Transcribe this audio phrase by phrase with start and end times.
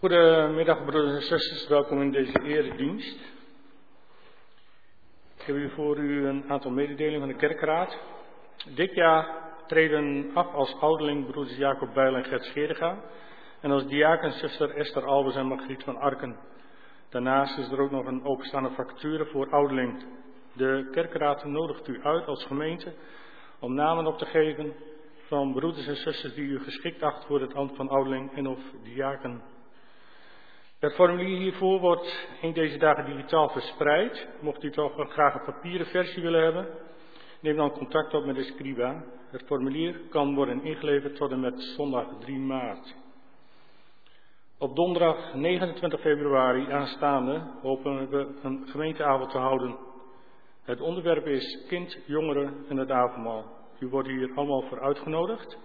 [0.00, 3.18] Goedemiddag broeders en zusters, welkom in deze eredienst.
[5.36, 7.98] Ik heb hier voor u een aantal mededelingen van de kerkraad.
[8.74, 12.98] Dit jaar treden af als ouderling broeders Jacob Bijl en Gert Scheriga
[13.60, 16.36] en als diaken zuster Esther Albers en Margriet van Arken.
[17.08, 20.04] Daarnaast is er ook nog een openstaande vacature voor ouderling.
[20.52, 22.92] De kerkraad nodigt u uit als gemeente
[23.58, 24.72] om namen op te geven
[25.26, 28.60] van broeders en zusters die u geschikt acht voor het ambt van ouderling en of
[28.82, 29.49] diaken.
[30.80, 34.28] Het formulier hiervoor wordt in deze dagen digitaal verspreid.
[34.40, 36.68] Mocht u toch graag een papieren versie willen hebben,
[37.40, 39.04] neem dan contact op met de scriba.
[39.30, 42.94] Het formulier kan worden ingeleverd tot en met zondag 3 maart.
[44.58, 49.76] Op donderdag 29 februari aanstaande hopen we een gemeenteavond te houden.
[50.62, 53.44] Het onderwerp is kind, jongeren en het avondmaal.
[53.78, 55.58] U wordt hier allemaal voor uitgenodigd.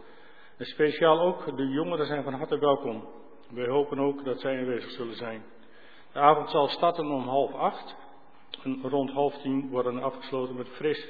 [0.58, 3.24] En speciaal ook de jongeren zijn van harte welkom.
[3.50, 5.44] Wij hopen ook dat zij aanwezig zullen zijn.
[6.12, 7.96] De avond zal starten om half acht
[8.64, 11.08] en rond half tien worden afgesloten met fris.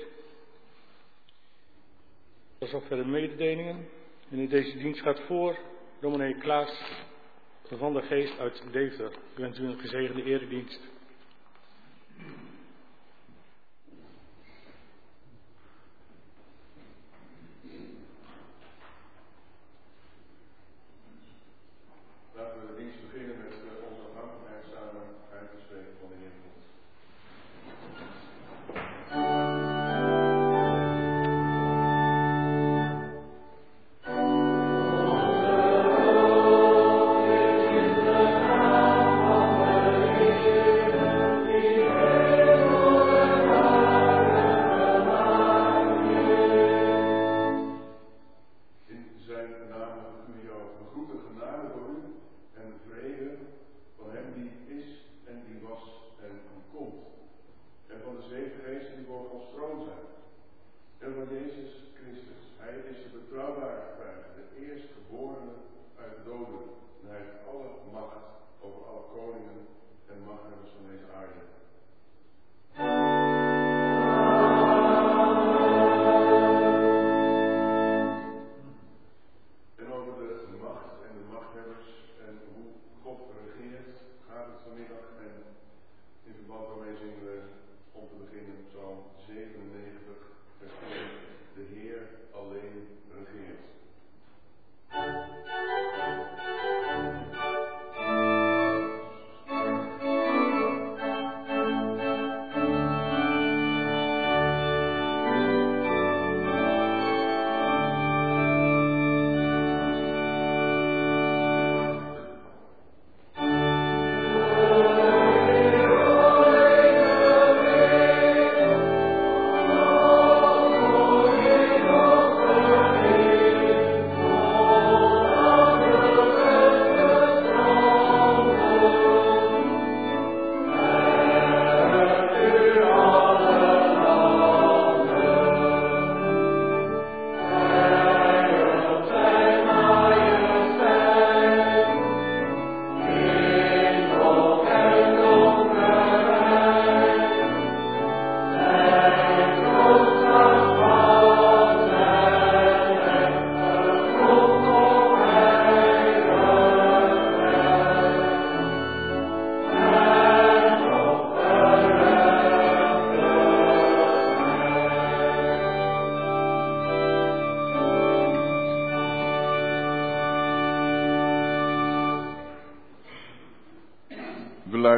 [2.57, 3.87] Dat is verder mededelingen.
[4.29, 5.57] En in deze dienst gaat voor
[5.99, 6.83] dominee Klaas
[7.63, 9.11] van der Geest uit Deventer.
[9.11, 10.79] Ik wens u een gezegende eredienst.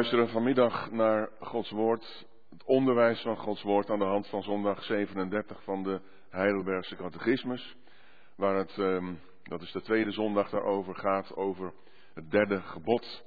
[0.08, 4.84] Luisteren vanmiddag naar Gods Woord, het onderwijs van Gods Woord aan de hand van zondag
[4.84, 6.00] 37 van de
[6.30, 7.76] Heidelbergse Catechismus.
[8.36, 11.72] Waar het, ehm, dat is de tweede zondag daarover, gaat over
[12.14, 13.24] het derde gebod.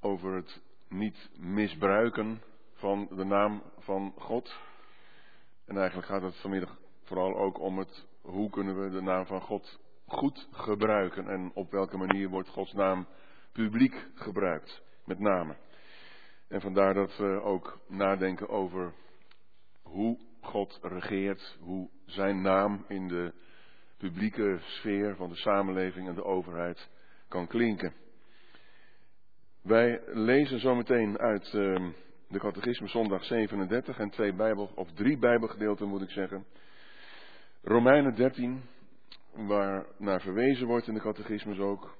[0.00, 4.58] Over het niet misbruiken van de naam van God.
[5.66, 9.40] En eigenlijk gaat het vanmiddag vooral ook om het hoe kunnen we de naam van
[9.40, 13.06] God goed gebruiken en op welke manier wordt Gods naam
[13.52, 15.56] publiek gebruikt met name.
[16.48, 18.92] En vandaar dat we ook nadenken over
[19.82, 23.32] hoe God regeert, hoe zijn naam in de
[23.96, 26.88] publieke sfeer van de samenleving en de overheid
[27.28, 27.94] kan klinken.
[29.62, 31.90] Wij lezen zometeen uit uh,
[32.28, 36.44] de Catechisme zondag 37 en twee Bijbel, of drie Bijbelgedeelten moet ik zeggen.
[37.62, 38.62] Romeinen 13,
[39.32, 41.96] waar naar verwezen wordt in de Catechismus ook.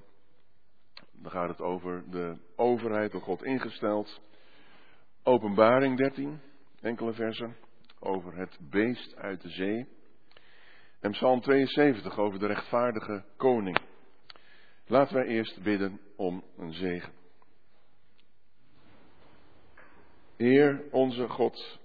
[1.21, 4.21] Dan gaat het over de overheid door God ingesteld.
[5.23, 6.41] Openbaring 13,
[6.81, 7.55] enkele versen,
[7.99, 9.87] over het beest uit de zee.
[10.99, 13.79] En Psalm 72 over de rechtvaardige koning.
[14.85, 17.13] Laten wij eerst bidden om een zegen.
[20.37, 21.79] Heer onze God,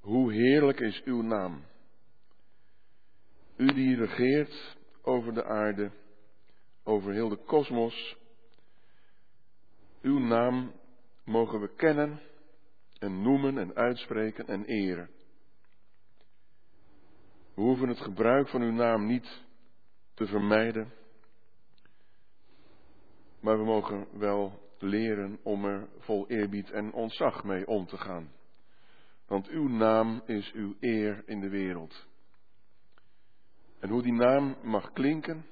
[0.00, 1.64] hoe heerlijk is uw naam.
[3.56, 5.90] U die regeert over de aarde,
[6.86, 8.16] over heel de kosmos.
[10.02, 10.72] Uw naam
[11.24, 12.20] mogen we kennen
[12.98, 15.10] en noemen en uitspreken en eren.
[17.54, 19.44] We hoeven het gebruik van uw naam niet
[20.14, 20.92] te vermijden,
[23.40, 28.32] maar we mogen wel leren om er vol eerbied en ontzag mee om te gaan.
[29.26, 32.06] Want uw naam is uw eer in de wereld.
[33.78, 35.46] En hoe die naam mag klinken,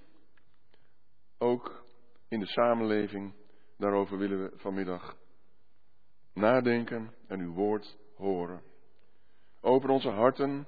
[1.45, 1.85] ook
[2.29, 3.35] in de samenleving,
[3.77, 5.17] daarover willen we vanmiddag
[6.33, 8.63] nadenken en uw woord horen.
[9.61, 10.67] Open onze harten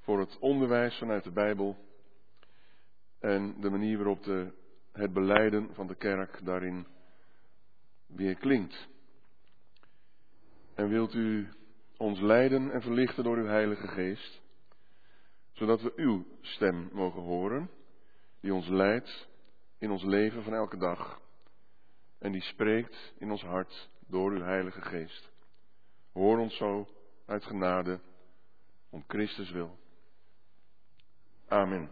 [0.00, 1.76] voor het onderwijs vanuit de Bijbel
[3.18, 4.52] en de manier waarop de,
[4.92, 6.86] het beleiden van de kerk daarin
[8.06, 8.88] weer klinkt.
[10.74, 11.48] En wilt u
[11.96, 14.42] ons leiden en verlichten door uw Heilige Geest,
[15.52, 17.70] zodat we uw stem mogen horen,
[18.40, 19.30] die ons leidt
[19.82, 21.20] in ons leven van elke dag
[22.18, 25.30] en die spreekt in ons hart door uw Heilige Geest.
[26.12, 26.88] Hoor ons zo
[27.26, 28.00] uit genade
[28.90, 29.78] om Christus wil.
[31.48, 31.90] Amen.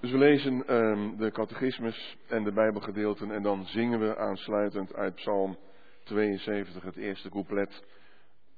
[0.00, 5.14] Dus we lezen um, de catechismus en de Bijbelgedeelten en dan zingen we aansluitend uit
[5.14, 5.56] Psalm
[6.04, 7.84] 72 het eerste couplet.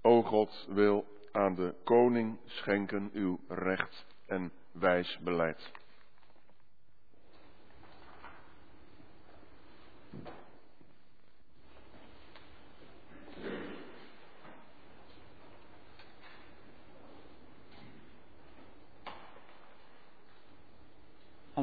[0.03, 5.71] O God wil aan de koning schenken uw recht en wijs beleid.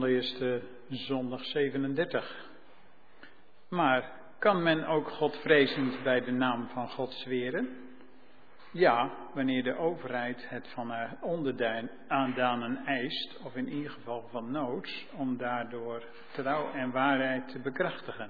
[0.10, 2.50] Uh, zondag 37.
[3.70, 7.70] Maar kan men ook Godvrezend bij de naam van God zweren?
[8.72, 15.06] Ja, wanneer de overheid het van haar onderdanen eist, of in ieder geval van noods,
[15.16, 18.30] om daardoor trouw en waarheid te bekrachtigen.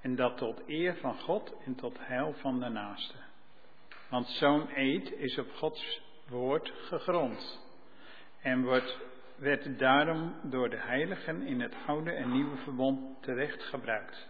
[0.00, 3.16] En dat tot eer van God en tot heil van de naaste.
[4.10, 7.64] Want zo'n eed is op Gods woord gegrond
[8.42, 8.98] en wordt
[9.38, 14.28] werd daarom door de heiligen in het oude en nieuwe verbond terecht gebruikt.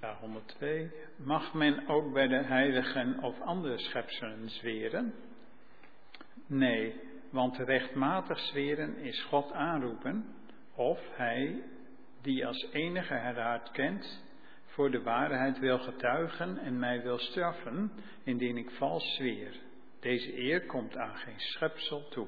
[0.00, 0.90] Ja, 102.
[1.16, 5.14] Mag men ook bij de heiligen of andere schepselen zweren?
[6.46, 7.00] Nee,
[7.30, 10.34] want rechtmatig zweren is God aanroepen
[10.74, 11.62] of hij,
[12.22, 14.22] die als enige herhaard kent,
[14.66, 17.92] voor de waarheid wil getuigen en mij wil straffen,
[18.24, 19.54] indien ik vals zweer.
[20.00, 22.26] Deze eer komt aan geen schepsel toe.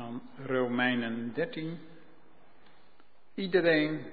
[0.00, 1.78] Dan Romeinen 13.
[3.34, 4.06] Iedereen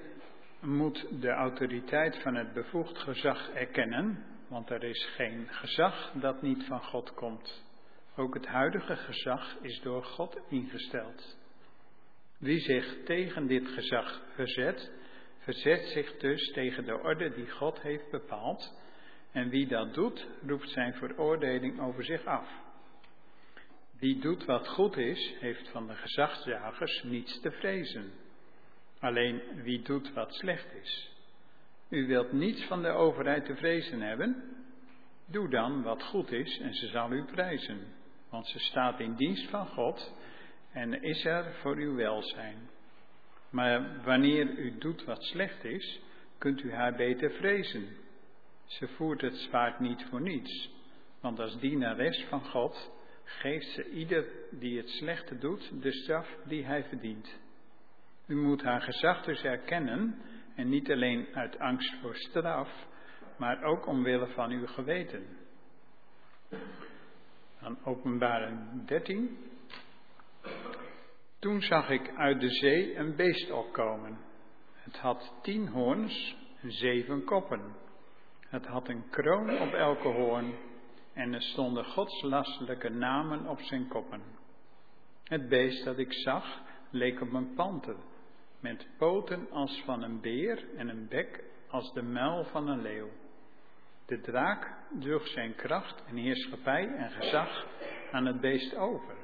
[0.60, 6.64] moet de autoriteit van het bevoegd gezag erkennen, want er is geen gezag dat niet
[6.64, 7.64] van God komt.
[8.16, 11.36] Ook het huidige gezag is door God ingesteld.
[12.38, 14.90] Wie zich tegen dit gezag verzet,
[15.38, 18.74] verzet zich dus tegen de orde die God heeft bepaald.
[19.32, 22.66] En wie dat doet, roept zijn veroordeling over zich af.
[23.98, 28.12] Wie doet wat goed is, heeft van de gezagsjagers niets te vrezen.
[29.00, 31.10] Alleen wie doet wat slecht is.
[31.88, 34.42] U wilt niets van de overheid te vrezen hebben?
[35.26, 37.78] Doe dan wat goed is en ze zal u prijzen.
[38.30, 40.14] Want ze staat in dienst van God
[40.72, 42.68] en is er voor uw welzijn.
[43.50, 46.00] Maar wanneer u doet wat slecht is,
[46.38, 47.96] kunt u haar beter vrezen.
[48.66, 50.70] Ze voert het zwaard niet voor niets,
[51.20, 52.90] want als dienares van God
[53.28, 57.38] geeft ze ieder die het slechte doet de straf die hij verdient.
[58.26, 60.22] U moet haar gezag dus erkennen
[60.54, 62.86] en niet alleen uit angst voor straf,
[63.36, 65.26] maar ook omwille van uw geweten.
[67.60, 69.38] Dan openbaring 13.
[71.38, 74.18] Toen zag ik uit de zee een beest opkomen.
[74.72, 77.76] Het had tien hoorns en zeven koppen.
[78.48, 80.54] Het had een kroon op elke hoorn
[81.18, 84.22] en er stonden godslastelijke namen op zijn koppen.
[85.24, 86.60] Het beest dat ik zag
[86.90, 87.96] leek op een panter,
[88.60, 93.08] met poten als van een beer en een bek als de muil van een leeuw.
[94.06, 97.66] De draak droeg zijn kracht en heerschappij en gezag
[98.12, 99.16] aan het beest over.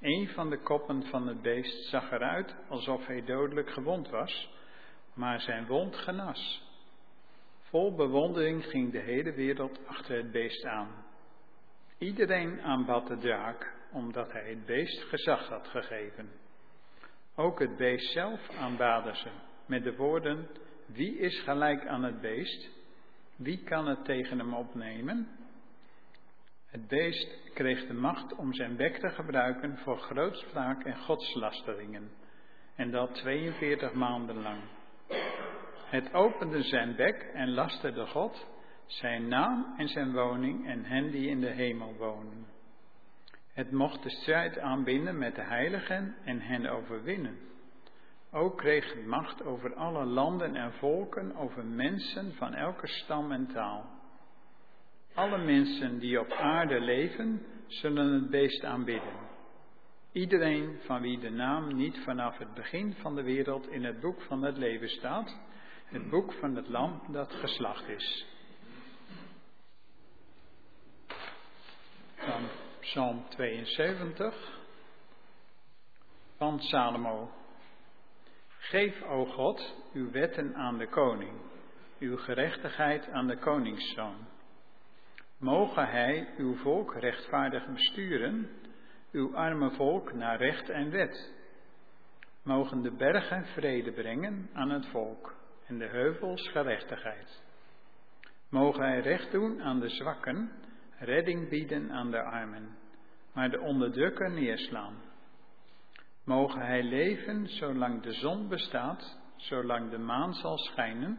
[0.00, 4.50] Een van de koppen van het beest zag eruit alsof hij dodelijk gewond was,
[5.14, 6.69] maar zijn wond genas.
[7.70, 11.04] Vol bewondering ging de hele wereld achter het beest aan.
[11.98, 16.30] Iedereen aanbad de draak, omdat hij het beest gezag had gegeven.
[17.34, 19.30] Ook het beest zelf aanbaden ze,
[19.66, 20.48] met de woorden,
[20.86, 22.70] wie is gelijk aan het beest?
[23.36, 25.28] Wie kan het tegen hem opnemen?
[26.66, 32.10] Het beest kreeg de macht om zijn bek te gebruiken voor grootspraak en godslasteringen,
[32.74, 34.62] en dat 42 maanden lang.
[35.90, 38.46] Het opende zijn bek en lasterde God,
[38.86, 42.46] zijn naam en zijn woning en hen die in de hemel wonen.
[43.52, 47.38] Het mocht de strijd aanbinden met de heiligen en hen overwinnen.
[48.32, 53.46] Ook kreeg het macht over alle landen en volken, over mensen van elke stam en
[53.46, 53.84] taal.
[55.14, 59.28] Alle mensen die op aarde leven, zullen het beest aanbidden.
[60.12, 64.22] Iedereen van wie de naam niet vanaf het begin van de wereld in het boek
[64.22, 65.48] van het leven staat,
[65.90, 68.26] het boek van het lam dat geslacht is.
[72.26, 72.48] Dan
[72.80, 74.58] Psalm 72
[76.36, 77.30] van Salomo.
[78.58, 81.40] Geef, o God, uw wetten aan de koning,
[81.98, 84.28] uw gerechtigheid aan de koningszoon.
[85.38, 88.50] Mogen hij uw volk rechtvaardig besturen,
[89.12, 91.32] uw arme volk naar recht en wet.
[92.42, 95.39] Mogen de bergen vrede brengen aan het volk
[95.70, 97.42] en de heuvels gerechtigheid.
[98.48, 100.52] Mogen hij recht doen aan de zwakken,
[100.98, 102.78] redding bieden aan de armen,
[103.32, 104.94] maar de onderdrukker neerslaan.
[106.24, 111.18] Mogen hij leven zolang de zon bestaat, zolang de maan zal schijnen,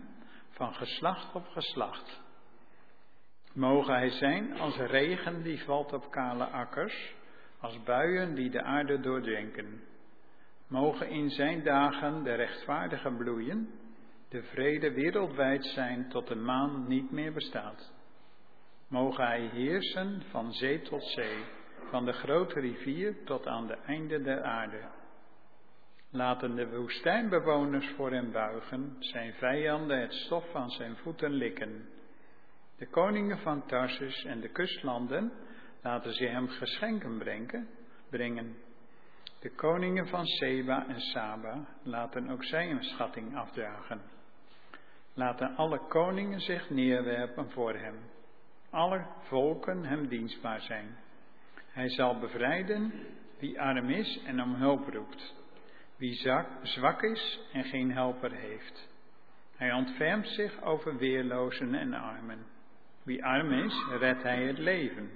[0.50, 2.22] van geslacht op geslacht.
[3.54, 7.16] Mogen hij zijn als regen die valt op kale akkers,
[7.60, 9.82] als buien die de aarde doordrenken.
[10.68, 13.81] Mogen in zijn dagen de rechtvaardigen bloeien,
[14.32, 17.94] de vrede wereldwijd zijn tot de maan niet meer bestaat.
[18.88, 21.44] Mogen hij heersen van zee tot zee,
[21.90, 24.90] van de grote rivier tot aan de einde der aarde.
[26.12, 31.90] Laten de woestijnbewoners voor hem buigen, zijn vijanden het stof van zijn voeten likken.
[32.78, 35.32] De koningen van Tarsus en de kustlanden
[35.82, 37.68] laten ze hem geschenken brengen,
[38.10, 38.56] brengen.
[39.40, 44.20] De koningen van Seba en Saba laten ook zij een schatting afdragen.
[45.14, 47.96] Laten alle koningen zich neerwerpen voor hem.
[48.70, 50.98] Alle volken hem dienstbaar zijn.
[51.72, 52.94] Hij zal bevrijden
[53.40, 55.36] wie arm is en om hulp roept.
[55.98, 56.14] Wie
[56.62, 58.90] zwak is en geen helper heeft.
[59.56, 62.46] Hij ontfermt zich over weerlozen en armen.
[63.04, 65.10] Wie arm is, redt hij het leven.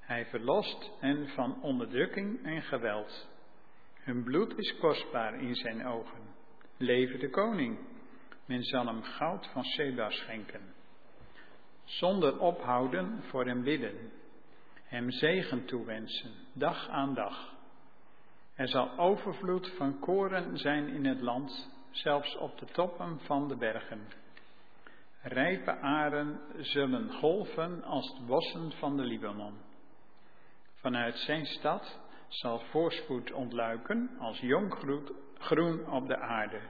[0.00, 3.28] Hij verlost hen van onderdrukking en geweld.
[3.94, 6.20] Hun bloed is kostbaar in zijn ogen.
[6.76, 7.78] Leven de koning.
[8.46, 10.74] Men zal hem goud van Seba schenken.
[11.84, 14.12] Zonder ophouden voor hem bidden.
[14.84, 17.54] Hem zegen toewensen, dag aan dag.
[18.54, 23.56] Er zal overvloed van koren zijn in het land, zelfs op de toppen van de
[23.56, 24.08] bergen.
[25.22, 29.54] Rijpe aren zullen golven als de bossen van de Libanon.
[30.74, 34.74] Vanuit zijn stad zal voorspoed ontluiken als jong
[35.38, 36.60] groen op de aarde.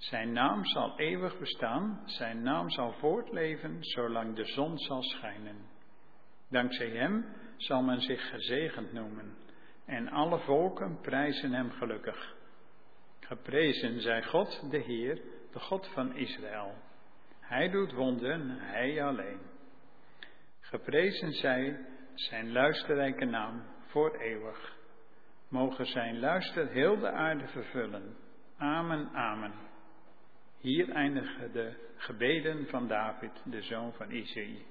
[0.00, 5.56] Zijn naam zal eeuwig bestaan, zijn naam zal voortleven zolang de zon zal schijnen.
[6.48, 7.24] Dankzij hem
[7.56, 9.36] zal men zich gezegend noemen
[9.86, 12.34] en alle volken prijzen hem gelukkig.
[13.20, 16.74] Geprezen zij God, de Heer, de God van Israël.
[17.40, 19.40] Hij doet wonderen, hij alleen.
[20.60, 24.76] Geprezen zij zijn luisterrijke naam voor eeuwig.
[25.48, 28.16] Mogen zijn luister heel de aarde vervullen.
[28.56, 29.68] Amen, amen.
[30.62, 34.62] Hier eindigen de gebeden van David, de zoon van Isaïe.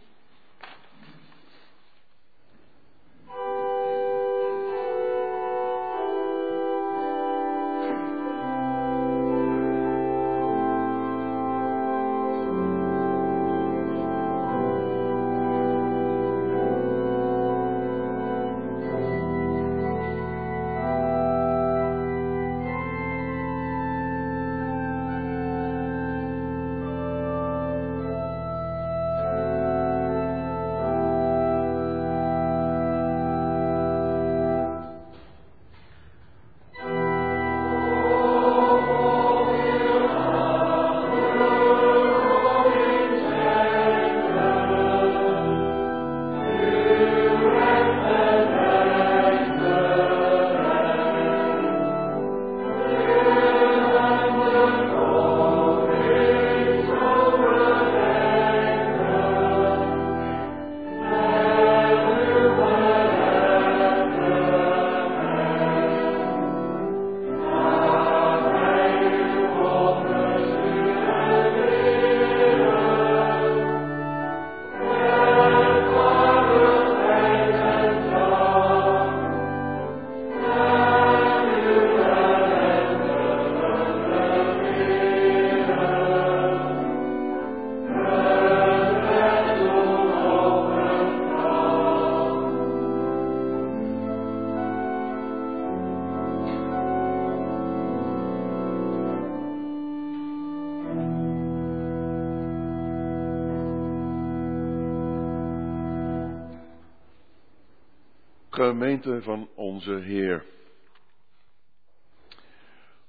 [108.79, 110.45] Gemeente van onze Heer.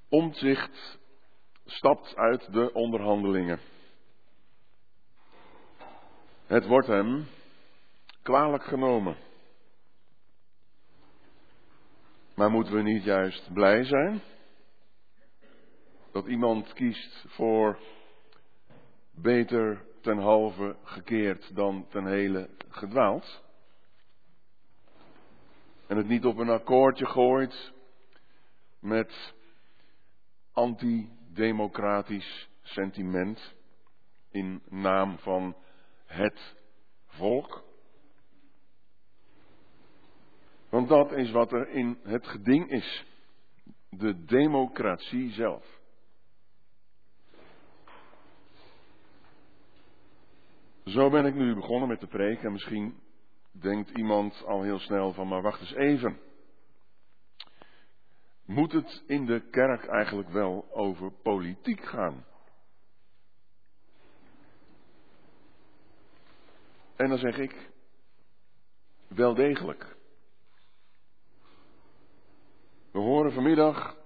[0.09, 0.99] Omzicht
[1.65, 3.61] stapt uit de onderhandelingen.
[6.47, 7.27] Het wordt hem
[8.23, 9.17] kwalijk genomen.
[12.35, 14.23] Maar moeten we niet juist blij zijn
[16.13, 17.79] dat iemand kiest voor
[19.11, 23.49] beter ten halve gekeerd dan ten hele gedwaald?
[25.91, 27.73] En het niet op een akkoordje gooit
[28.81, 29.35] met
[30.53, 33.55] antidemocratisch sentiment
[34.31, 35.57] in naam van
[36.07, 36.55] het
[37.07, 37.65] volk.
[40.69, 43.05] Want dat is wat er in het geding is.
[43.89, 45.81] De democratie zelf.
[50.85, 53.01] Zo ben ik nu begonnen met de preek en misschien
[53.53, 56.21] denkt iemand al heel snel van, maar wacht eens even.
[58.45, 62.25] Moet het in de kerk eigenlijk wel over politiek gaan?
[66.97, 67.71] En dan zeg ik,
[69.09, 69.97] wel degelijk.
[72.93, 73.97] We horen vanmiddag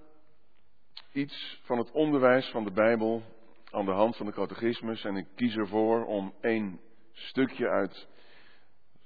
[1.11, 3.23] iets van het onderwijs van de Bijbel
[3.71, 6.79] aan de hand van de catechismus en ik kies ervoor om één
[7.11, 8.07] stukje uit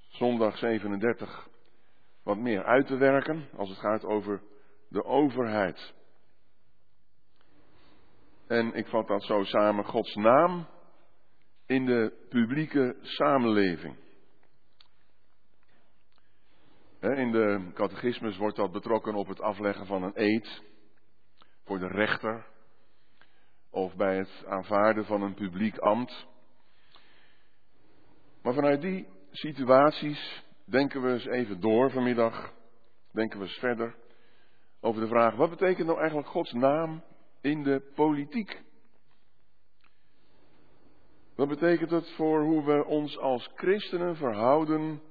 [0.10, 1.48] zondag 37
[2.24, 4.42] wat meer uit te werken als het gaat over
[4.88, 5.94] de overheid.
[8.48, 10.68] En ik vat dat zo samen, Gods naam
[11.66, 13.96] in de publieke samenleving.
[17.00, 20.64] In de catechismus wordt dat betrokken op het afleggen van een eed
[21.64, 22.46] voor de rechter
[23.70, 26.28] of bij het aanvaarden van een publiek ambt.
[28.42, 32.54] Maar vanuit die situaties denken we eens even door vanmiddag,
[33.12, 33.96] denken we eens verder
[34.80, 37.04] over de vraag, wat betekent nou eigenlijk Gods naam
[37.42, 38.62] in de politiek?
[41.36, 45.02] Wat betekent het voor hoe we ons als christenen verhouden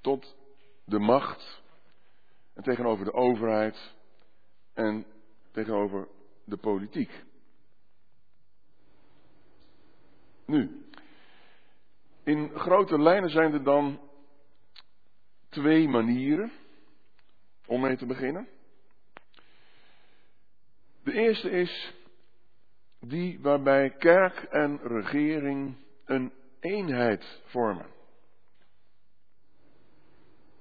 [0.00, 0.36] tot
[0.84, 1.62] de macht
[2.54, 3.94] en tegenover de overheid
[4.74, 5.06] en
[5.52, 6.08] tegenover
[6.44, 7.24] de politiek?
[10.46, 10.87] Nu,
[12.28, 14.00] in grote lijnen zijn er dan
[15.48, 16.52] twee manieren
[17.66, 18.48] om mee te beginnen.
[21.04, 21.94] De eerste is
[23.00, 27.86] die waarbij kerk en regering een eenheid vormen.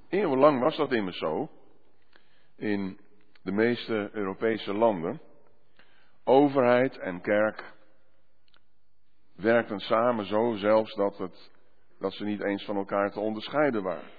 [0.09, 1.49] Eeuwenlang was dat immers zo
[2.55, 2.99] in
[3.41, 5.21] de meeste Europese landen.
[6.23, 7.73] Overheid en kerk
[9.35, 11.55] werkten samen zo zelfs dat, het,
[11.99, 14.09] dat ze niet eens van elkaar te onderscheiden waren.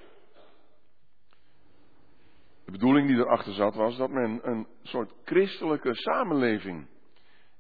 [2.65, 6.89] De bedoeling die erachter zat was dat men een soort christelijke samenleving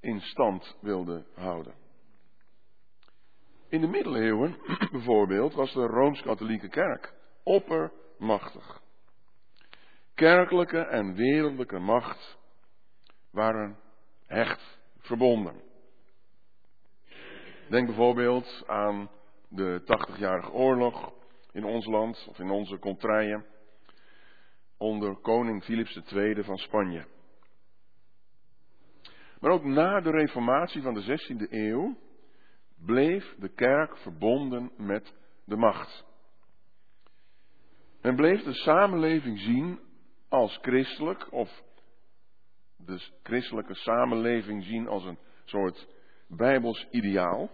[0.01, 1.75] in stand wilde houden.
[3.69, 4.57] In de middeleeuwen
[4.93, 8.83] bijvoorbeeld was de Rooms-Katholieke Kerk oppermachtig.
[10.15, 12.39] Kerkelijke en wereldlijke macht
[13.31, 13.79] waren
[14.27, 15.63] hecht verbonden.
[17.69, 19.11] Denk bijvoorbeeld aan
[19.49, 21.13] de 80-jarige oorlog
[21.53, 23.45] in ons land, of in onze contraien,
[24.77, 27.07] onder koning Philips II van Spanje.
[29.41, 31.97] Maar ook na de reformatie van de 16e eeuw
[32.85, 36.05] bleef de kerk verbonden met de macht.
[38.03, 39.81] Men bleef de samenleving zien
[40.29, 41.63] als christelijk, of
[42.77, 45.89] de christelijke samenleving zien als een soort
[46.29, 47.51] bijbels ideaal.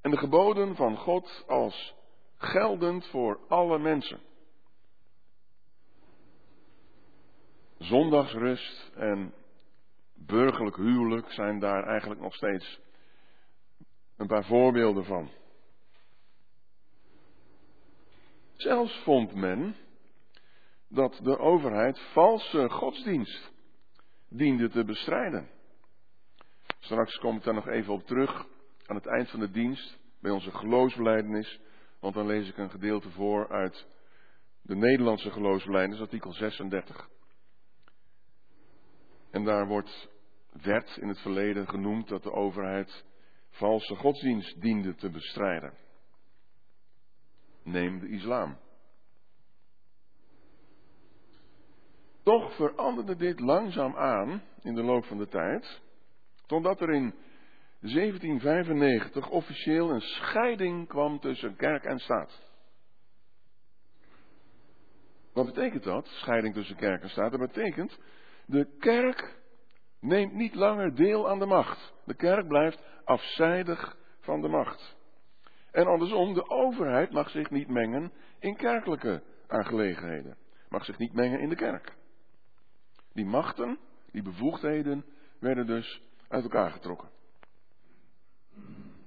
[0.00, 1.94] En de geboden van God als
[2.36, 4.20] geldend voor alle mensen.
[7.78, 9.34] Zondagsrust en
[10.14, 12.80] burgerlijk huwelijk zijn daar eigenlijk nog steeds
[14.16, 15.30] een paar voorbeelden van.
[18.56, 19.76] Zelfs vond men
[20.88, 23.52] dat de overheid valse godsdienst
[24.28, 25.50] diende te bestrijden.
[26.78, 28.46] Straks kom ik daar nog even op terug
[28.88, 31.60] aan het eind van de dienst bij onze geloofsbeleidenis,
[32.00, 33.86] want dan lees ik een gedeelte voor uit
[34.62, 37.08] de Nederlandse geloofsbeleidenis, artikel 36.
[39.30, 40.08] En daar wordt,
[40.62, 43.04] werd in het verleden genoemd dat de overheid
[43.50, 45.72] valse godsdienst diende te bestrijden.
[47.62, 48.58] Neem de islam.
[52.22, 55.80] Toch veranderde dit langzaam aan in de loop van de tijd,
[56.46, 57.14] totdat er in
[57.80, 62.46] 1795 officieel een scheiding kwam tussen kerk en staat.
[65.32, 66.06] Wat betekent dat?
[66.06, 67.30] Scheiding tussen kerk en staat.
[67.30, 67.98] Dat betekent,
[68.46, 69.36] de kerk
[70.00, 71.92] neemt niet langer deel aan de macht.
[72.04, 74.96] De kerk blijft afzijdig van de macht.
[75.70, 80.36] En andersom, de overheid mag zich niet mengen in kerkelijke aangelegenheden.
[80.68, 81.96] Mag zich niet mengen in de kerk.
[83.12, 83.78] Die machten,
[84.10, 85.04] die bevoegdheden,
[85.40, 87.08] werden dus uit elkaar getrokken.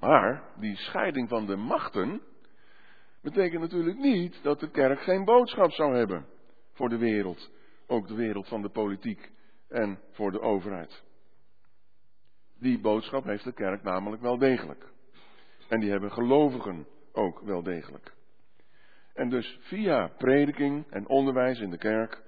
[0.01, 2.21] Maar die scheiding van de machten
[3.21, 6.25] betekent natuurlijk niet dat de kerk geen boodschap zou hebben
[6.73, 7.51] voor de wereld.
[7.87, 9.31] Ook de wereld van de politiek
[9.69, 11.03] en voor de overheid.
[12.59, 14.91] Die boodschap heeft de kerk namelijk wel degelijk.
[15.69, 18.13] En die hebben gelovigen ook wel degelijk.
[19.13, 22.21] En dus via prediking en onderwijs in de kerk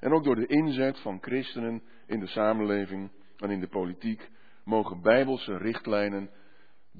[0.00, 4.30] en ook door de inzet van christenen in de samenleving en in de politiek
[4.64, 6.30] mogen bijbelse richtlijnen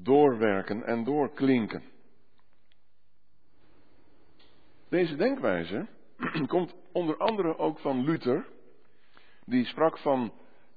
[0.03, 1.83] doorwerken en doorklinken.
[4.89, 5.87] Deze denkwijze
[6.47, 8.47] komt onder andere ook van Luther,
[9.45, 10.33] die sprak van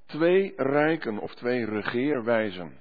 [0.07, 2.81] twee rijken of twee regeerwijzen.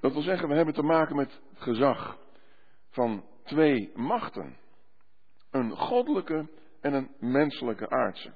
[0.00, 2.18] Dat wil zeggen, we hebben te maken met gezag
[2.88, 4.56] van twee machten.
[5.50, 6.48] Een goddelijke
[6.80, 8.34] en een menselijke aardse.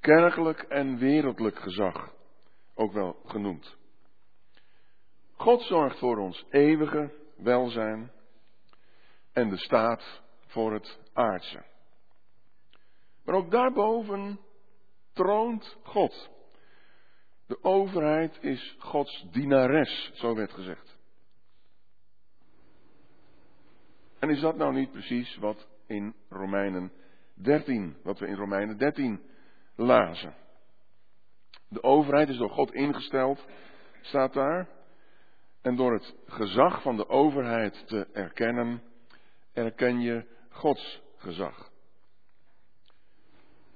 [0.00, 2.14] Kerkelijk en wereldlijk gezag,
[2.74, 3.76] ook wel genoemd.
[5.36, 8.10] God zorgt voor ons eeuwige welzijn
[9.32, 11.64] en de staat voor het aardse.
[13.24, 14.40] Maar ook daarboven
[15.12, 16.30] troont God.
[17.46, 20.98] De overheid is Gods dienares, zo werd gezegd.
[24.18, 26.92] En is dat nou niet precies wat in Romeinen
[27.34, 29.22] 13, wat we in Romeinen 13
[29.74, 30.34] lazen?
[31.68, 33.46] De overheid is door God ingesteld,
[34.00, 34.75] staat daar.
[35.66, 38.82] En door het gezag van de overheid te erkennen,
[39.52, 41.70] erken je Gods gezag.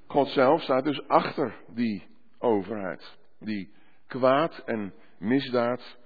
[0.07, 2.07] God zelf staat dus achter die
[2.38, 3.72] overheid, die
[4.07, 5.96] kwaad en misdaad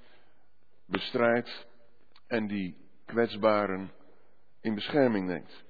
[0.86, 1.66] bestrijdt
[2.26, 3.92] en die kwetsbaren
[4.60, 5.64] in bescherming neemt.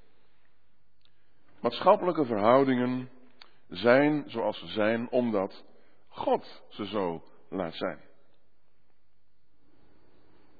[1.60, 3.10] Maatschappelijke verhoudingen
[3.68, 5.64] zijn zoals ze zijn omdat
[6.08, 8.12] God ze zo laat zijn.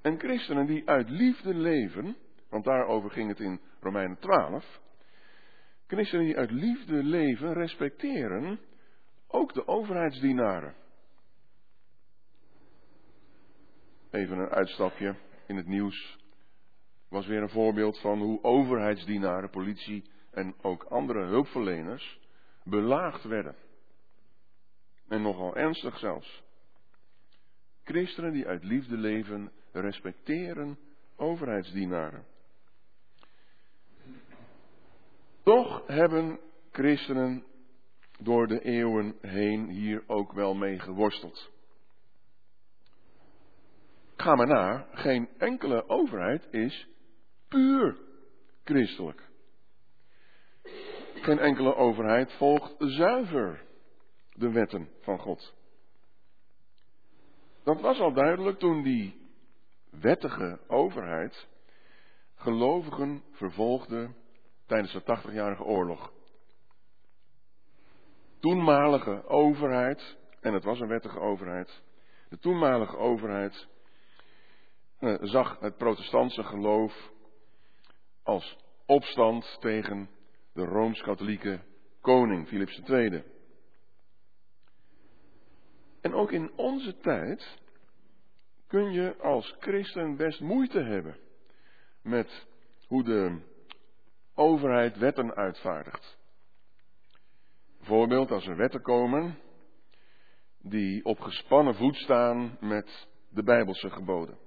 [0.05, 2.17] En christenen die uit liefde leven,
[2.49, 4.81] want daarover ging het in Romeinen 12.
[5.87, 8.61] Christenen die uit liefde leven, respecteren
[9.27, 10.75] ook de overheidsdienaren.
[14.11, 15.15] Even een uitstapje
[15.47, 16.19] in het nieuws.
[17.09, 22.21] Was weer een voorbeeld van hoe overheidsdienaren, politie en ook andere hulpverleners
[22.65, 23.57] belaagd werden.
[25.09, 26.43] En nogal ernstig zelfs.
[27.85, 30.79] Christenen die uit liefde leven, respecteren
[31.17, 32.25] overheidsdienaren.
[35.43, 36.41] Toch hebben
[36.73, 37.45] christenen
[38.19, 41.51] door de eeuwen heen hier ook wel mee geworsteld.
[44.17, 46.89] Ga maar na, geen enkele overheid is
[47.49, 47.99] puur
[48.65, 49.29] christelijk.
[51.15, 53.65] Geen enkele overheid volgt zuiver
[54.33, 55.55] de wetten van God.
[57.63, 59.24] Dat was al duidelijk toen die
[60.01, 61.49] wettige overheid
[62.35, 64.11] gelovigen vervolgde
[64.67, 66.13] tijdens de 80-jarige oorlog.
[68.41, 71.83] Toenmalige overheid, en het was een wettige overheid,
[72.29, 73.67] de toenmalige overheid
[74.99, 77.11] eh, zag het protestantse geloof
[78.23, 80.09] als opstand tegen
[80.53, 81.61] de rooms-katholieke
[82.01, 83.25] koning Philips II.
[86.01, 87.63] En ook in onze tijd
[88.75, 91.17] kun je als christen best moeite hebben
[92.03, 92.47] met
[92.87, 93.41] hoe de
[94.35, 96.19] overheid wetten uitvaardigt.
[97.79, 99.39] Bijvoorbeeld als er wetten komen
[100.63, 104.39] die op gespannen voet staan met de Bijbelse geboden.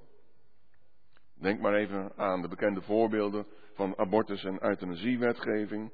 [1.39, 5.91] Denk maar even aan de bekende voorbeelden van abortus- en euthanasiewetgeving.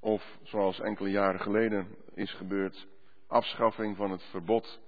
[0.00, 2.86] Of zoals enkele jaren geleden is gebeurd,
[3.26, 4.80] afschaffing van het verbod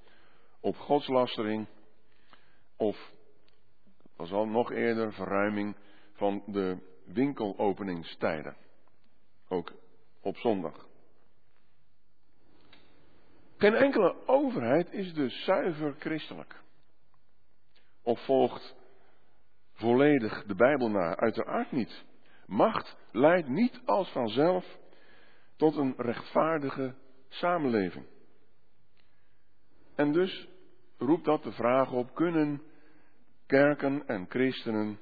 [0.60, 1.66] op godslastering.
[2.76, 3.12] Of,
[4.16, 5.76] was al nog eerder, verruiming
[6.12, 8.56] van de winkelopeningstijden.
[9.48, 9.72] Ook
[10.20, 10.86] op zondag.
[13.56, 16.62] Geen enkele overheid is dus zuiver christelijk.
[18.02, 18.74] Of volgt
[19.72, 21.16] volledig de Bijbel na.
[21.16, 22.04] Uiteraard niet.
[22.46, 24.78] Macht leidt niet als vanzelf
[25.56, 26.94] tot een rechtvaardige
[27.28, 28.06] samenleving.
[29.94, 30.48] En dus
[30.98, 32.62] roept dat de vraag op: kunnen
[33.46, 34.98] kerken en christenen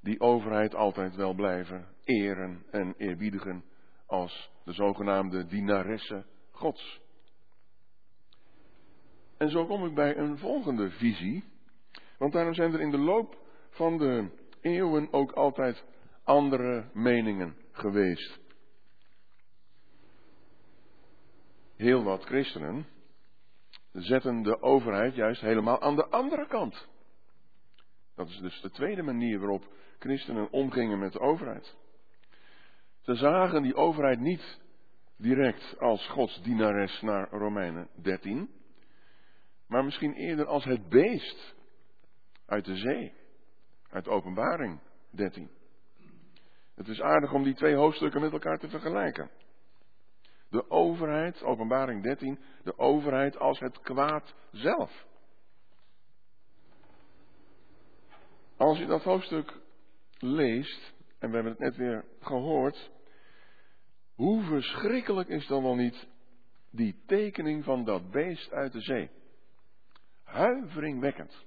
[0.00, 3.64] die overheid altijd wel blijven eren en eerbiedigen
[4.06, 7.00] als de zogenaamde dienaresse Gods.
[9.36, 11.44] En zo kom ik bij een volgende visie,
[12.18, 13.38] want daarom zijn er in de loop
[13.70, 14.30] van de
[14.60, 15.84] eeuwen ook altijd
[16.24, 18.38] andere meningen geweest.
[21.76, 22.86] Heel wat christenen
[24.02, 26.88] zetten de overheid juist helemaal aan de andere kant.
[28.14, 29.64] Dat is dus de tweede manier waarop
[29.98, 31.76] christenen omgingen met de overheid.
[33.00, 34.60] Ze zagen die overheid niet
[35.16, 38.50] direct als Gods dienares naar Romeinen 13,
[39.66, 41.54] maar misschien eerder als het beest
[42.46, 43.12] uit de zee,
[43.90, 44.80] uit Openbaring
[45.10, 45.50] 13.
[46.74, 49.30] Het is aardig om die twee hoofdstukken met elkaar te vergelijken.
[50.50, 55.06] De overheid, Openbaring 13, de overheid als het kwaad zelf.
[58.56, 59.60] Als je dat hoofdstuk
[60.18, 62.90] leest, en we hebben het net weer gehoord,
[64.14, 66.08] hoe verschrikkelijk is dan wel niet
[66.70, 69.10] die tekening van dat beest uit de zee?
[70.22, 71.44] Huiveringwekkend.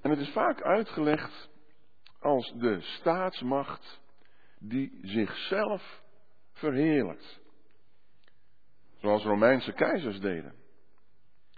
[0.00, 1.48] En het is vaak uitgelegd
[2.18, 4.00] als de staatsmacht
[4.58, 5.99] die zichzelf
[6.60, 7.40] verheerlijkt.
[8.98, 10.54] Zoals Romeinse keizers deden.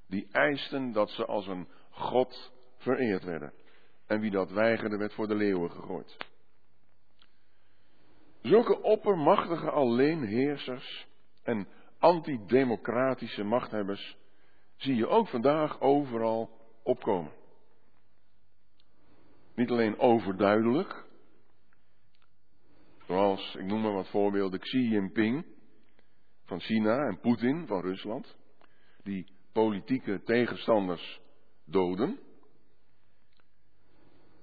[0.09, 3.53] Die eisten dat ze als een god vereerd werden.
[4.07, 6.17] En wie dat weigerde werd voor de leeuwen gegooid.
[8.43, 11.07] Zulke oppermachtige alleenheersers
[11.43, 14.17] en antidemocratische machthebbers
[14.77, 16.51] zie je ook vandaag overal
[16.83, 17.33] opkomen.
[19.55, 21.05] Niet alleen overduidelijk,
[23.13, 25.47] zoals, ik noem maar wat voorbeelden, Xi Jinping
[26.45, 28.37] van China en Poetin van Rusland,
[29.03, 31.21] die politieke tegenstanders
[31.65, 32.19] doden,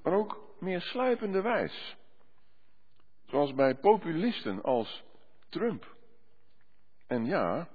[0.04, 1.98] maar ook meer sluipende wijs,
[3.26, 5.04] zoals bij populisten als
[5.50, 5.96] Trump.
[7.08, 7.70] En ja,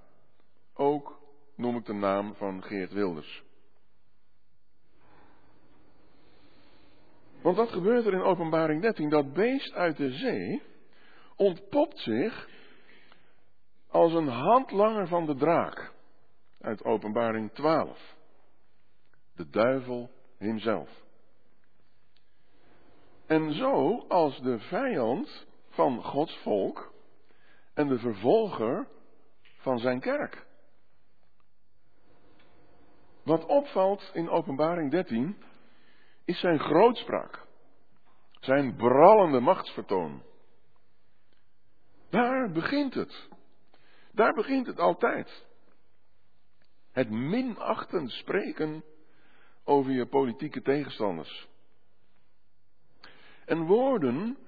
[0.74, 1.20] ook
[1.57, 3.42] noem ik de naam van Geert Wilders.
[7.42, 9.09] Want wat gebeurt er in Openbaring 13?
[9.09, 10.72] Dat beest uit de zee
[11.37, 12.49] ontpopt zich
[13.88, 15.92] als een handlanger van de draak.
[16.61, 18.16] Uit Openbaring 12.
[19.35, 21.03] De duivel hemzelf.
[23.27, 26.92] En zo als de vijand van Gods volk
[27.75, 28.88] en de vervolger
[29.57, 30.47] van zijn kerk.
[33.25, 35.37] Wat opvalt in Openbaring 13
[36.25, 37.47] is zijn grootspraak,
[38.40, 40.23] zijn brallende machtsvertoon.
[42.14, 43.29] Daar begint het.
[44.12, 45.46] Daar begint het altijd.
[46.92, 48.85] Het minachtend spreken
[49.64, 51.48] over je politieke tegenstanders.
[53.44, 54.38] En woorden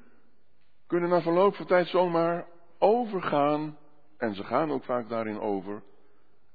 [0.87, 2.48] kunnen na verloop van tijd zomaar
[2.79, 3.79] overgaan,
[4.16, 5.83] en ze gaan ook vaak daarin over,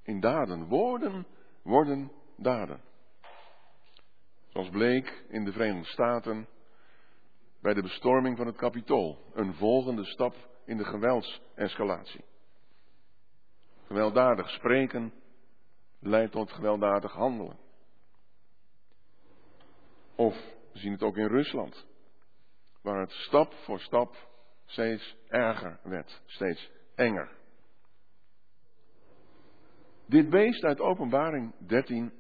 [0.04, 0.68] in daden.
[0.68, 1.28] Woorden
[1.62, 2.82] worden daden.
[4.48, 6.48] Zoals bleek in de Verenigde Staten
[7.62, 9.32] bij de bestorming van het Capitool.
[9.34, 12.24] Een volgende stap in de geweldsescalatie.
[13.88, 15.14] Gewelddadig spreken
[16.00, 17.58] leidt tot gewelddadig handelen.
[20.16, 20.36] Of
[20.74, 21.86] we zien het ook in Rusland,
[22.82, 24.30] waar het stap voor stap
[24.66, 27.40] steeds erger werd, steeds enger.
[30.06, 32.14] Dit beest uit Openbaring 13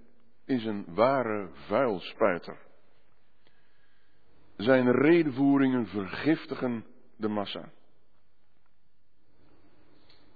[0.45, 2.57] is een ware vuilspuiter.
[4.57, 6.85] Zijn redenvoeringen vergiftigen
[7.15, 7.71] de massa.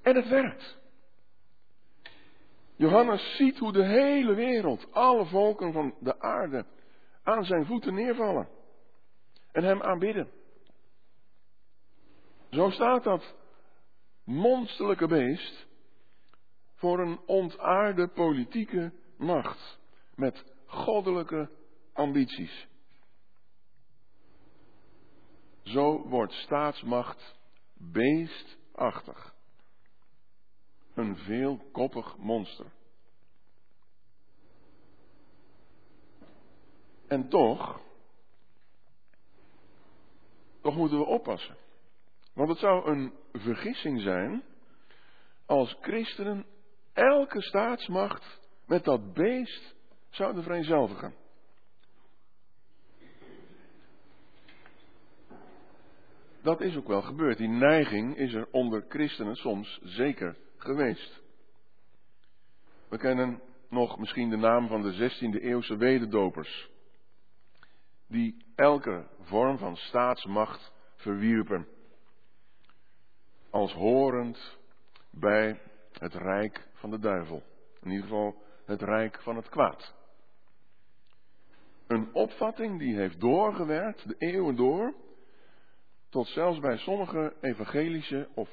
[0.06, 0.78] En het werkt.
[2.76, 6.66] Johannes ziet hoe de hele wereld, alle volken van de aarde,
[7.24, 8.50] aan zijn voeten neervallen
[9.52, 10.32] en hem aanbidden.
[12.50, 13.36] Zo staat dat
[14.24, 15.68] monsterlijke beest
[16.76, 19.80] voor een ontaarde politieke macht
[20.16, 21.50] met goddelijke
[21.94, 22.68] ambities.
[25.64, 27.36] Zo wordt staatsmacht
[27.74, 29.35] beestachtig.
[30.96, 32.66] Een veelkoppig monster.
[37.08, 37.82] En toch,
[40.62, 41.58] toch moeten we oppassen.
[42.34, 44.44] Want het zou een vergissing zijn
[45.46, 46.46] als christenen
[46.94, 49.76] elke staatsmacht met dat beest
[50.10, 51.14] zouden vereenzelvigen.
[56.42, 57.38] Dat is ook wel gebeurd.
[57.38, 61.22] Die neiging is er onder christenen soms zeker geweest.
[62.90, 66.70] We kennen nog misschien de naam van de 16e eeuwse wederdopers.
[68.08, 71.68] Die elke vorm van staatsmacht verwierpen.
[73.50, 74.58] Als horend
[75.12, 75.62] bij
[75.92, 77.44] het rijk van de duivel.
[77.82, 79.94] In ieder geval het rijk van het kwaad.
[81.88, 84.94] Een opvatting die heeft doorgewerkt, de eeuwen door,
[86.10, 88.50] tot zelfs bij sommige evangelische of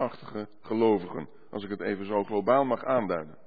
[0.00, 3.38] pinksterachtige gelovigen, als ik het even zo globaal mag aanduiden.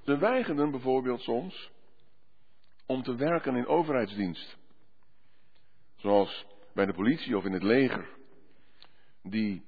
[0.00, 1.70] Ze weigerden bijvoorbeeld soms
[2.86, 4.56] om te werken in overheidsdienst,
[5.96, 8.08] zoals bij de politie of in het leger,
[9.22, 9.64] die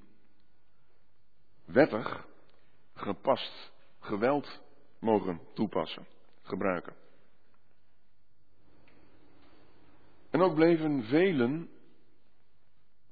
[1.65, 2.27] wettig
[2.93, 4.61] gepast geweld
[4.99, 6.07] mogen toepassen,
[6.41, 6.95] gebruiken.
[10.29, 11.69] En ook bleven velen,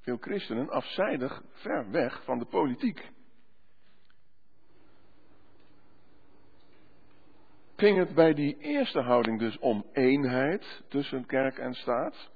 [0.01, 3.09] veel christenen, afzijdig ver weg van de politiek.
[7.75, 12.31] Ging het bij die eerste houding dus om eenheid tussen kerk en staat?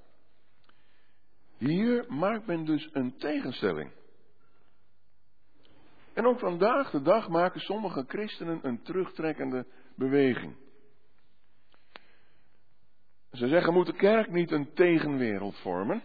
[1.58, 3.92] Hier maakt men dus een tegenstelling.
[6.14, 10.56] En ook vandaag de dag maken sommige christenen een terugtrekkende beweging.
[13.32, 16.04] Ze zeggen, moet de kerk niet een tegenwereld vormen?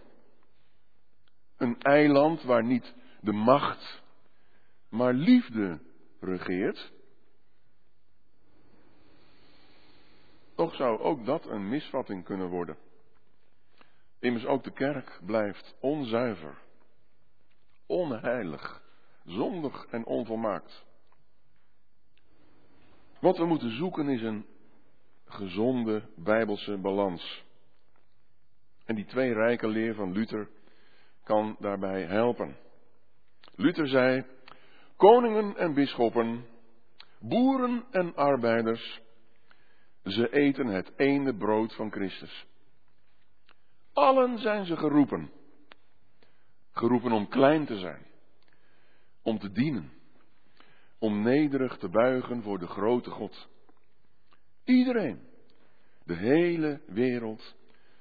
[1.61, 4.03] Een eiland waar niet de macht,
[4.89, 5.81] maar liefde
[6.21, 6.93] regeert?
[10.55, 12.77] Toch zou ook dat een misvatting kunnen worden.
[14.19, 16.59] Immers ook de kerk blijft onzuiver,
[17.87, 18.83] onheilig,
[19.25, 20.85] zondig en onvolmaakt.
[23.19, 24.47] Wat we moeten zoeken is een
[25.25, 27.45] gezonde bijbelse balans.
[28.85, 30.49] En die twee rijke leer van Luther
[31.31, 32.57] kan daarbij helpen.
[33.55, 34.25] Luther zei:
[34.97, 36.45] Koningen en bisschoppen,
[37.21, 39.01] boeren en arbeiders,
[40.05, 42.47] ze eten het ene brood van Christus.
[43.93, 45.31] Allen zijn ze geroepen.
[46.73, 48.07] Geroepen om klein te zijn,
[49.23, 49.93] om te dienen,
[50.99, 53.49] om nederig te buigen voor de grote God.
[54.65, 55.21] Iedereen,
[56.05, 57.55] de hele wereld,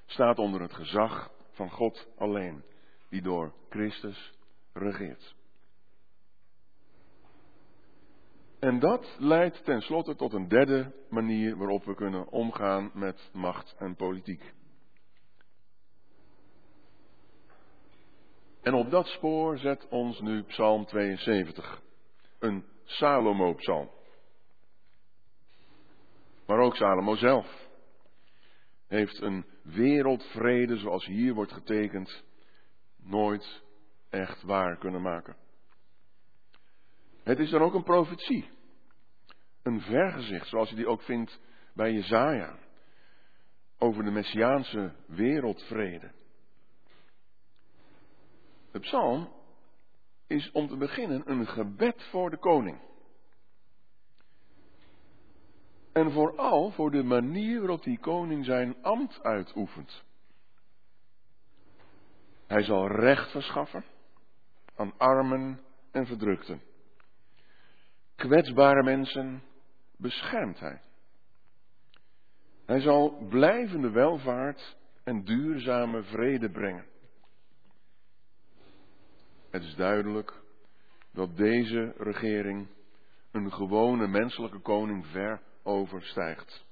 [0.05, 2.63] staat onder het gezag van God alleen,
[3.09, 4.33] die door Christus
[4.73, 5.35] regeert.
[8.59, 13.95] En dat leidt tenslotte tot een derde manier waarop we kunnen omgaan met macht en
[13.95, 14.53] politiek.
[18.61, 21.81] En op dat spoor zet ons nu Psalm 72,
[22.39, 23.89] een Salomo-psalm.
[26.45, 27.67] Maar ook Salomo zelf
[28.87, 32.23] heeft een wereldvrede, zoals hier wordt getekend,
[33.03, 33.61] nooit
[34.09, 35.35] echt waar kunnen maken.
[37.23, 38.49] Het is dan ook een profetie.
[39.63, 41.39] Een vergezicht, zoals je die ook vindt
[41.73, 42.57] bij Jezaja.
[43.77, 46.11] Over de Messiaanse wereldvrede.
[48.71, 49.29] De psalm
[50.27, 52.79] is om te beginnen een gebed voor de koning.
[55.91, 60.03] En vooral voor de manier waarop die koning zijn ambt uitoefent.
[62.49, 63.83] Hij zal recht verschaffen
[64.75, 65.59] aan armen
[65.91, 66.61] en verdrukten.
[68.15, 69.43] Kwetsbare mensen
[69.97, 70.81] beschermt hij.
[72.65, 76.85] Hij zal blijvende welvaart en duurzame vrede brengen.
[79.49, 80.41] Het is duidelijk
[81.11, 82.67] dat deze regering
[83.31, 86.65] een gewone menselijke koning ver overstijgt.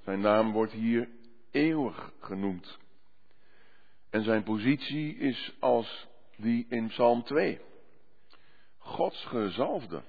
[0.00, 1.08] Zijn naam wordt hier
[1.50, 2.78] eeuwig genoemd.
[4.10, 7.60] En zijn positie is als die in Psalm 2.
[8.78, 10.02] Gods gezalfde.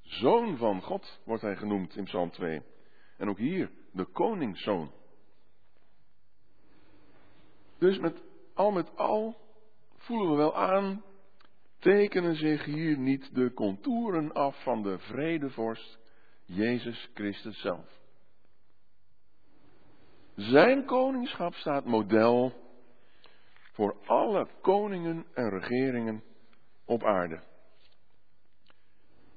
[0.00, 2.62] Zoon van God wordt hij genoemd in Psalm 2.
[3.16, 4.92] En ook hier de koningszoon.
[7.78, 8.22] Dus met
[8.54, 9.36] al met al
[9.96, 11.04] voelen we wel aan,
[11.78, 15.98] tekenen zich hier niet de contouren af van de vredevorst
[16.44, 18.02] Jezus Christus zelf.
[20.34, 22.63] Zijn koningschap staat model
[23.74, 26.22] voor alle koningen en regeringen
[26.84, 27.40] op aarde.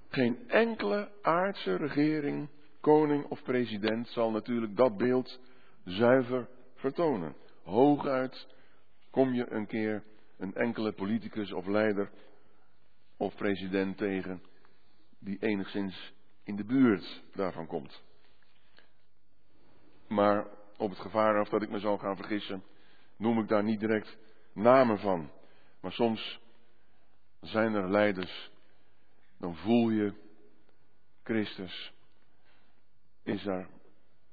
[0.10, 5.40] Geen enkele aardse regering, koning of president zal natuurlijk dat beeld
[5.84, 7.36] zuiver vertonen.
[7.64, 8.48] Hooguit
[9.12, 10.04] kom je een keer
[10.38, 12.12] een enkele politicus of leider
[13.18, 14.42] of president tegen
[15.20, 16.14] die enigszins
[16.44, 18.04] in de buurt daarvan komt.
[20.08, 22.64] Maar op het gevaar af dat ik me zal gaan vergissen,
[23.16, 24.18] noem ik daar niet direct
[24.58, 25.32] namen van.
[25.82, 26.40] Maar soms
[27.42, 28.52] zijn er leiders,
[29.38, 30.14] dan voel je
[31.24, 31.94] Christus
[33.24, 33.70] is daar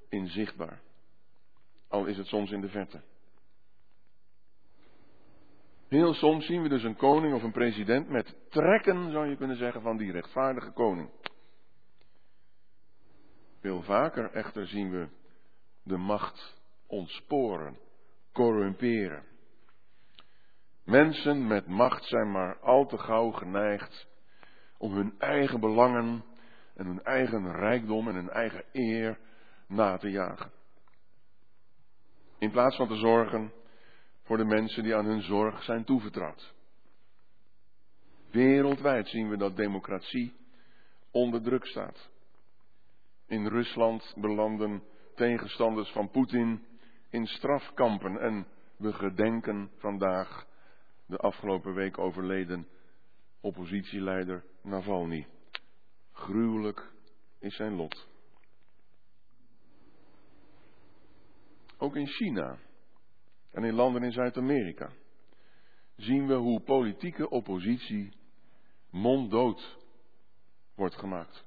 [0.08, 0.80] inzichtbaar.
[1.88, 3.02] Al is het soms in de verte.
[5.88, 9.56] Heel soms zien we dus een koning of een president met trekken, zou je kunnen
[9.56, 11.10] zeggen, van die rechtvaardige koning.
[13.60, 15.08] Veel vaker echter zien we
[15.82, 17.78] de macht ontsporen,
[18.32, 19.33] corrumperen.
[20.84, 24.06] Mensen met macht zijn maar al te gauw geneigd
[24.78, 26.24] om hun eigen belangen
[26.74, 29.18] en hun eigen rijkdom en hun eigen eer
[29.68, 30.50] na te jagen.
[32.38, 33.52] In plaats van te zorgen
[34.22, 36.54] voor de mensen die aan hun zorg zijn toevertrouwd.
[38.30, 40.34] Wereldwijd zien we dat democratie
[41.10, 42.10] onder druk staat.
[43.26, 44.82] In Rusland belanden
[45.14, 46.66] tegenstanders van Poetin
[47.10, 50.46] in strafkampen en we gedenken vandaag
[51.06, 52.68] de afgelopen week overleden
[53.40, 55.26] oppositieleider Navalny.
[56.12, 56.92] Gruwelijk
[57.38, 58.08] is zijn lot.
[61.78, 62.58] Ook in China
[63.50, 64.92] en in landen in Zuid-Amerika
[65.96, 68.16] zien we hoe politieke oppositie
[68.90, 69.78] monddood
[70.74, 71.44] wordt gemaakt.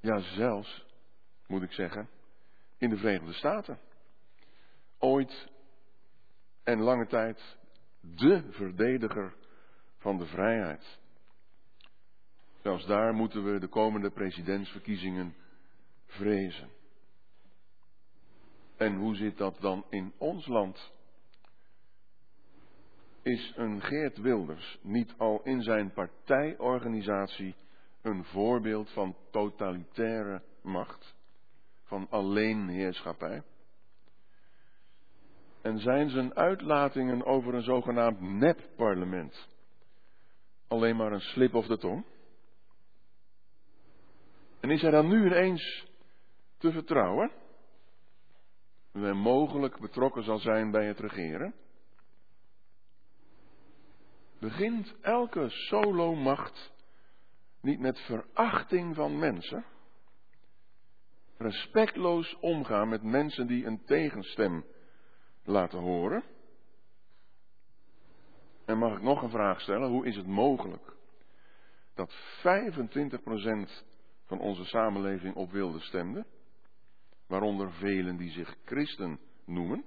[0.00, 0.86] Ja, zelfs,
[1.46, 2.08] moet ik zeggen,
[2.78, 3.78] in de Verenigde Staten.
[4.98, 5.48] Ooit
[6.62, 7.58] en lange tijd
[8.00, 9.34] de verdediger
[9.96, 10.98] van de vrijheid.
[12.62, 15.34] Zelfs daar moeten we de komende presidentsverkiezingen
[16.06, 16.68] vrezen.
[18.76, 20.92] En hoe zit dat dan in ons land?
[23.22, 27.54] Is een Geert Wilders niet al in zijn partijorganisatie
[28.02, 31.14] een voorbeeld van totalitaire macht?
[31.82, 33.42] Van alleenheerschappij?
[35.62, 39.48] En zijn zijn uitlatingen over een zogenaamd nep-parlement
[40.70, 42.04] alleen maar een slip of de tong?
[44.60, 45.86] En is hij dan nu ineens
[46.58, 47.30] te vertrouwen?
[48.92, 51.54] Nu mogelijk betrokken zal zijn bij het regeren?
[54.38, 56.72] Begint elke solo-macht
[57.60, 59.64] niet met verachting van mensen?
[61.38, 64.64] Respectloos omgaan met mensen die een tegenstem
[65.44, 66.24] laten horen?
[68.64, 69.90] En mag ik nog een vraag stellen?
[69.90, 70.96] Hoe is het mogelijk
[71.94, 73.84] dat 25%
[74.24, 76.26] van onze samenleving op wilde stemde?
[77.26, 79.84] Waaronder velen die zich christen noemen.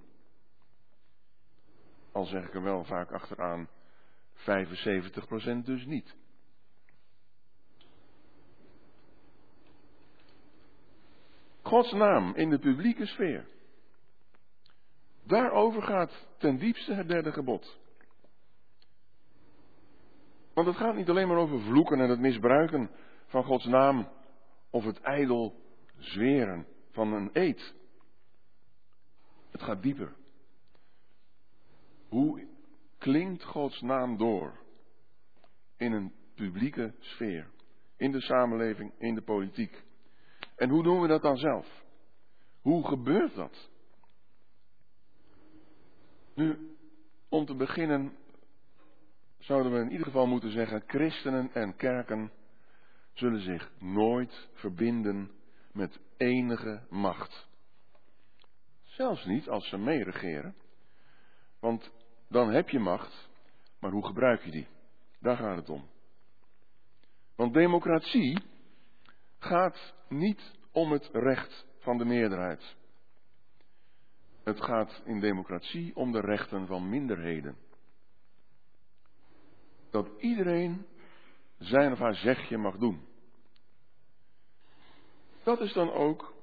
[2.11, 3.69] Al zeg ik er wel vaak achteraan,
[4.35, 6.15] 75% dus niet.
[11.61, 13.52] Gods naam in de publieke sfeer.
[15.25, 17.79] Daarover gaat ten diepste het derde gebod.
[20.53, 22.89] Want het gaat niet alleen maar over vloeken en het misbruiken
[23.25, 24.09] van Gods naam
[24.69, 25.55] of het ijdel
[25.97, 27.73] zweren van een eed.
[29.51, 30.15] Het gaat dieper.
[32.09, 32.47] Hoe
[32.97, 34.59] klinkt Gods naam door
[35.77, 37.49] in een publieke sfeer,
[37.97, 39.83] in de samenleving, in de politiek?
[40.55, 41.83] En hoe doen we dat dan zelf?
[42.61, 43.69] Hoe gebeurt dat?
[46.35, 46.75] Nu,
[47.29, 48.17] om te beginnen
[49.39, 52.31] zouden we in ieder geval moeten zeggen, christenen en kerken
[53.13, 55.31] zullen zich nooit verbinden
[55.71, 57.47] met enige macht.
[58.81, 60.55] Zelfs niet als ze meeregeren.
[61.59, 61.91] Want
[62.29, 63.29] dan heb je macht,
[63.79, 64.67] maar hoe gebruik je die?
[65.19, 65.89] Daar gaat het om.
[67.35, 68.43] Want democratie
[69.39, 72.75] gaat niet om het recht van de meerderheid.
[74.43, 77.57] Het gaat in democratie om de rechten van minderheden
[79.93, 80.85] dat iedereen
[81.57, 83.01] zijn of haar zegje mag doen.
[85.43, 86.33] Dat is dan ook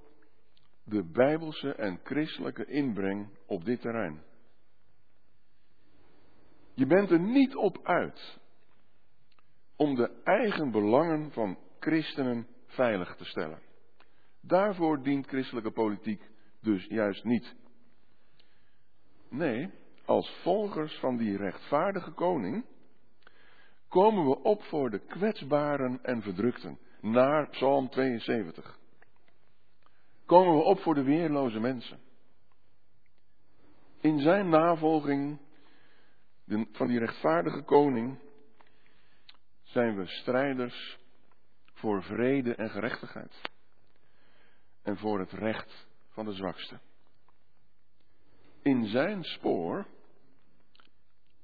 [0.85, 4.23] de bijbelse en christelijke inbreng op dit terrein.
[6.75, 8.39] Je bent er niet op uit
[9.77, 13.63] om de eigen belangen van christenen veilig te stellen.
[14.41, 16.31] Daarvoor dient christelijke politiek
[16.61, 17.55] dus juist niet.
[19.31, 19.71] Nee,
[20.05, 22.65] als volgers van die rechtvaardige koning
[23.89, 26.79] komen we op voor de kwetsbaren en verdrukten.
[27.01, 28.79] Naar Psalm 72.
[30.27, 32.01] Komen we op voor de weerloze mensen.
[34.01, 35.39] In zijn navolging
[36.73, 38.19] van die rechtvaardige koning
[39.63, 40.99] zijn we strijders
[41.73, 43.41] voor vrede en gerechtigheid.
[44.83, 46.81] En voor het recht van de zwakste.
[48.63, 49.87] In zijn spoor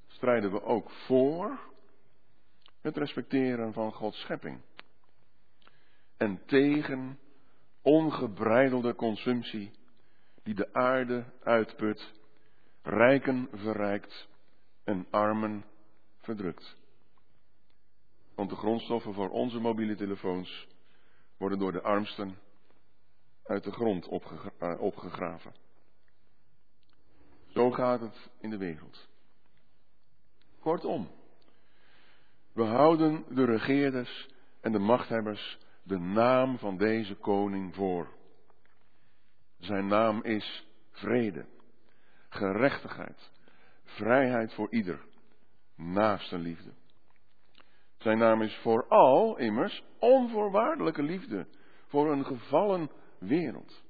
[0.06, 1.60] strijden we ook voor
[2.80, 4.60] het respecteren van Gods schepping.
[6.16, 7.18] En tegen
[7.82, 9.70] ongebreidelde consumptie
[10.42, 12.12] die de aarde uitput,
[12.82, 14.28] rijken verrijkt
[14.84, 15.64] en armen
[16.20, 16.76] verdrukt.
[18.34, 20.66] Want de grondstoffen voor onze mobiele telefoons
[21.36, 22.38] worden door de armsten
[23.44, 24.08] uit de grond
[24.58, 25.65] eh, opgegraven.
[27.56, 29.08] Zo gaat het in de wereld.
[30.60, 31.10] Kortom,
[32.52, 34.28] we houden de regeerders
[34.60, 38.08] en de machthebbers de naam van deze koning voor.
[39.58, 41.46] Zijn naam is vrede,
[42.28, 43.30] gerechtigheid,
[43.84, 45.00] vrijheid voor ieder,
[45.74, 46.72] naaste liefde.
[47.96, 51.46] Zijn naam is vooral immers onvoorwaardelijke liefde
[51.86, 53.84] voor een gevallen wereld.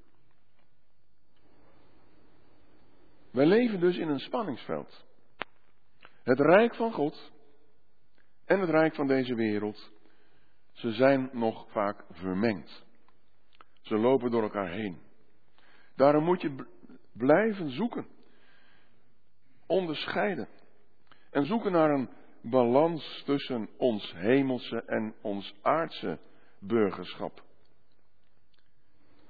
[3.37, 5.05] Wij leven dus in een spanningsveld.
[6.23, 7.33] Het rijk van God
[8.45, 9.93] en het rijk van deze wereld,
[10.73, 12.85] ze zijn nog vaak vermengd.
[13.81, 14.99] Ze lopen door elkaar heen.
[15.97, 16.67] Daarom moet je
[17.13, 18.07] blijven zoeken,
[19.67, 20.49] onderscheiden
[21.31, 22.11] en zoeken naar een
[22.43, 26.19] balans tussen ons hemelse en ons aardse
[26.61, 27.45] burgerschap.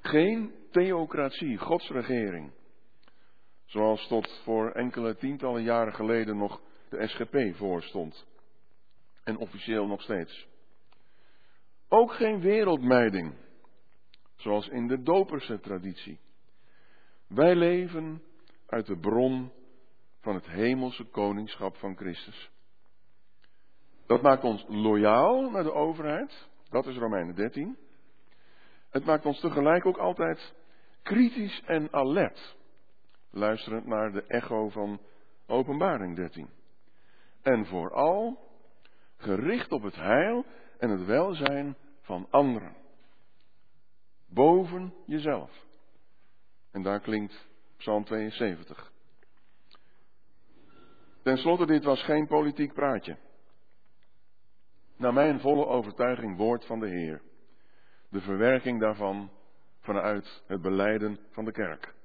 [0.00, 2.52] Geen theocratie, godsregering,
[3.66, 8.26] zoals tot voor enkele tientallen jaren geleden nog de SGP voorstond.
[9.24, 10.46] En officieel nog steeds.
[11.88, 13.34] Ook geen wereldmijding,
[14.36, 16.18] zoals in de doperse traditie.
[17.28, 18.22] Wij leven
[18.66, 19.52] uit de bron
[20.20, 22.50] van het hemelse koningschap van Christus.
[24.06, 27.76] Dat maakt ons loyaal naar de overheid, dat is Romeinen 13.
[28.90, 30.54] Het maakt ons tegelijk ook altijd
[31.02, 32.56] kritisch en alert,
[33.36, 35.00] luisterend naar de echo van
[35.46, 36.48] Openbaring 13.
[37.42, 38.38] En vooral
[39.16, 40.44] gericht op het heil
[40.78, 42.76] en het welzijn van anderen.
[44.28, 45.64] Boven jezelf.
[46.70, 48.92] En daar klinkt Psalm 72.
[51.22, 53.16] Ten slotte, dit was geen politiek praatje.
[54.96, 57.22] Naar mijn volle overtuiging woord van de Heer.
[58.08, 59.30] De verwerking daarvan
[59.80, 61.95] vanuit het beleiden van de kerk.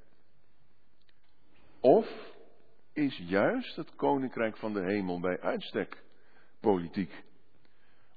[1.82, 2.08] Of
[2.94, 6.04] is juist het koninkrijk van de hemel bij uitstek
[6.60, 7.24] politiek?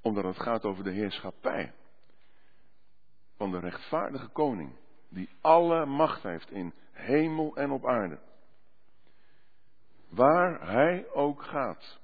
[0.00, 1.72] Omdat het gaat over de heerschappij
[3.36, 4.76] van de rechtvaardige koning,
[5.08, 8.18] die alle macht heeft in hemel en op aarde.
[10.08, 12.00] Waar hij ook gaat,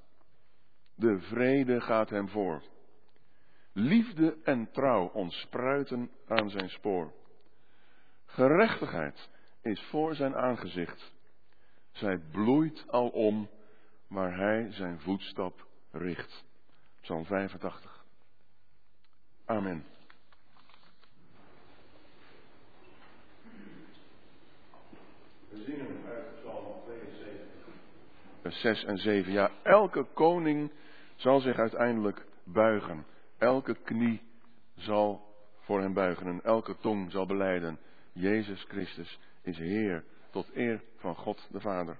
[0.94, 2.62] de vrede gaat hem voor.
[3.72, 7.12] Liefde en trouw ontspruiten aan zijn spoor.
[8.24, 9.28] Gerechtigheid
[9.62, 11.12] is voor zijn aangezicht.
[11.90, 13.48] Zij bloeit al om
[14.08, 16.44] waar hij zijn voetstap richt.
[17.00, 18.04] Psalm 85.
[19.44, 19.84] Amen.
[25.48, 27.74] We zingen uit Psalm 72.
[28.42, 29.32] Vers 6 en 7.
[29.32, 30.72] Ja, elke koning
[31.16, 33.06] zal zich uiteindelijk buigen.
[33.38, 34.22] Elke knie
[34.76, 35.28] zal
[35.60, 37.78] voor hem buigen en elke tong zal beleiden.
[38.12, 41.96] Jezus Christus is Heer tot eer van God de Vader.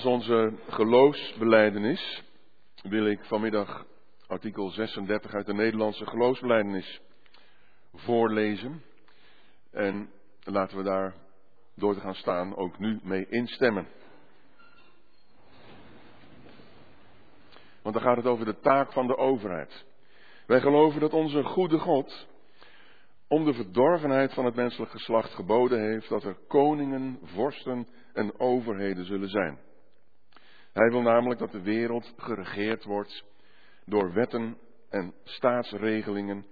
[0.00, 2.22] Als onze geloofsbeleidenis
[2.82, 3.86] wil ik vanmiddag
[4.26, 7.00] artikel 36 uit de Nederlandse geloofsbeleidenis
[7.94, 8.82] voorlezen.
[9.70, 10.10] En
[10.42, 11.14] laten we daar
[11.74, 13.86] door te gaan staan ook nu mee instemmen.
[17.82, 19.84] Want dan gaat het over de taak van de overheid.
[20.46, 22.26] Wij geloven dat onze goede God
[23.28, 29.04] om de verdorvenheid van het menselijk geslacht geboden heeft dat er koningen, vorsten en overheden
[29.04, 29.68] zullen zijn.
[30.72, 33.24] Hij wil namelijk dat de wereld geregeerd wordt
[33.84, 34.58] door wetten
[34.88, 36.46] en staatsregelingen,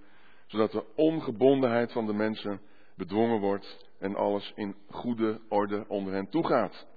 [0.47, 2.61] zodat de ongebondenheid van de mensen
[2.95, 6.87] bedwongen wordt en alles in goede orde onder hen toegaat.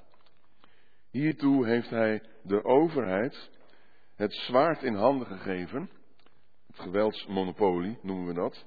[1.10, 3.50] Hiertoe heeft hij de overheid
[4.16, 5.90] het zwaard in handen gegeven,
[6.66, 8.64] het geweldsmonopolie noemen we dat,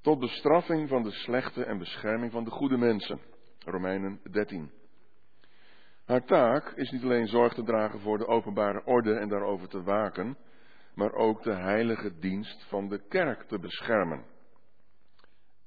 [0.00, 3.20] tot bestraffing van de slechte en bescherming van de goede mensen.
[3.64, 4.70] Romeinen 13.
[6.08, 9.82] Haar taak is niet alleen zorg te dragen voor de openbare orde en daarover te
[9.82, 10.36] waken,
[10.94, 14.24] maar ook de heilige dienst van de kerk te beschermen.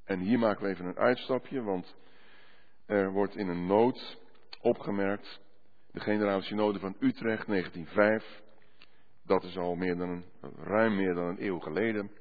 [0.06, 1.96] En hier maken we even een uitstapje, want
[2.86, 4.18] er wordt in een noot
[4.62, 5.42] opgemerkt,
[5.92, 8.42] de Generale Synode van Utrecht 1905,
[9.26, 10.24] dat is al meer dan
[10.58, 12.12] ruim meer dan een eeuw geleden,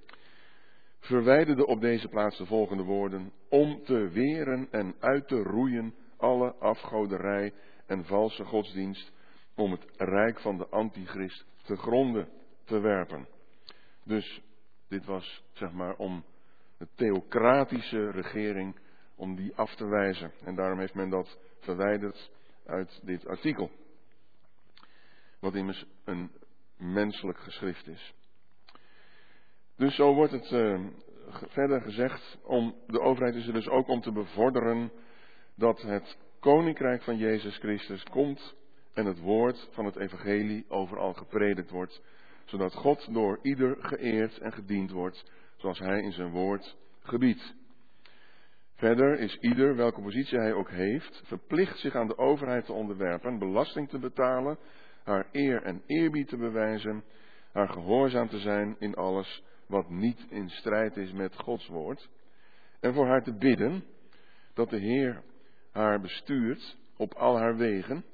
[0.98, 6.54] verwijderde op deze plaats de volgende woorden, om te weren en uit te roeien alle
[6.54, 7.52] afgoderij
[7.90, 9.12] en valse godsdienst,
[9.54, 12.28] om het rijk van de antichrist te gronden
[12.64, 13.28] te werpen.
[14.04, 14.42] Dus
[14.88, 16.24] dit was zeg maar om
[16.78, 18.76] de theocratische regering,
[19.14, 20.32] om die af te wijzen.
[20.44, 22.30] En daarom heeft men dat verwijderd
[22.66, 23.70] uit dit artikel.
[25.40, 26.30] Wat immers een
[26.76, 28.14] menselijk geschrift is.
[29.76, 30.86] Dus zo wordt het uh,
[31.28, 34.92] verder gezegd, om, de overheid is er dus ook om te bevorderen
[35.54, 38.54] dat het koninkrijk van Jezus Christus komt
[38.94, 42.02] en het woord van het evangelie overal gepredikt wordt,
[42.44, 47.54] zodat God door ieder geëerd en gediend wordt, zoals hij in zijn woord gebiedt.
[48.74, 53.38] Verder is ieder, welke positie hij ook heeft, verplicht zich aan de overheid te onderwerpen,
[53.38, 54.58] belasting te betalen,
[55.04, 57.04] haar eer en eerbied te bewijzen,
[57.52, 62.08] haar gehoorzaam te zijn in alles wat niet in strijd is met Gods woord.
[62.80, 63.84] En voor haar te bidden
[64.54, 65.22] dat de Heer
[65.72, 68.04] haar bestuurt op al haar wegen,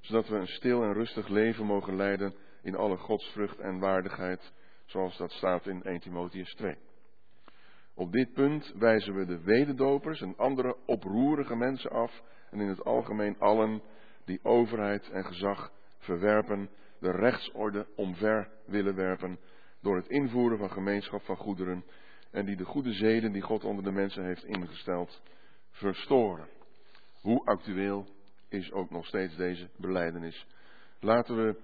[0.00, 4.52] zodat we een stil en rustig leven mogen leiden in alle godsvrucht en waardigheid,
[4.86, 6.76] zoals dat staat in 1 Timotheus 2.
[7.94, 12.84] Op dit punt wijzen we de wededopers en andere oproerige mensen af en in het
[12.84, 13.82] algemeen allen
[14.24, 19.38] die overheid en gezag verwerpen, de rechtsorde omver willen werpen
[19.80, 21.84] door het invoeren van gemeenschap van goederen
[22.30, 25.22] en die de goede zeden die God onder de mensen heeft ingesteld
[25.70, 26.48] verstoren.
[27.20, 28.06] Hoe actueel
[28.48, 30.46] is ook nog steeds deze beleidenis?
[31.00, 31.60] Laten we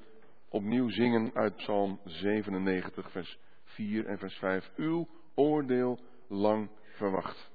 [0.49, 4.71] opnieuw zingen uit Psalm 97, vers 4 en vers 5.
[4.77, 7.51] Uw oordeel lang verwacht.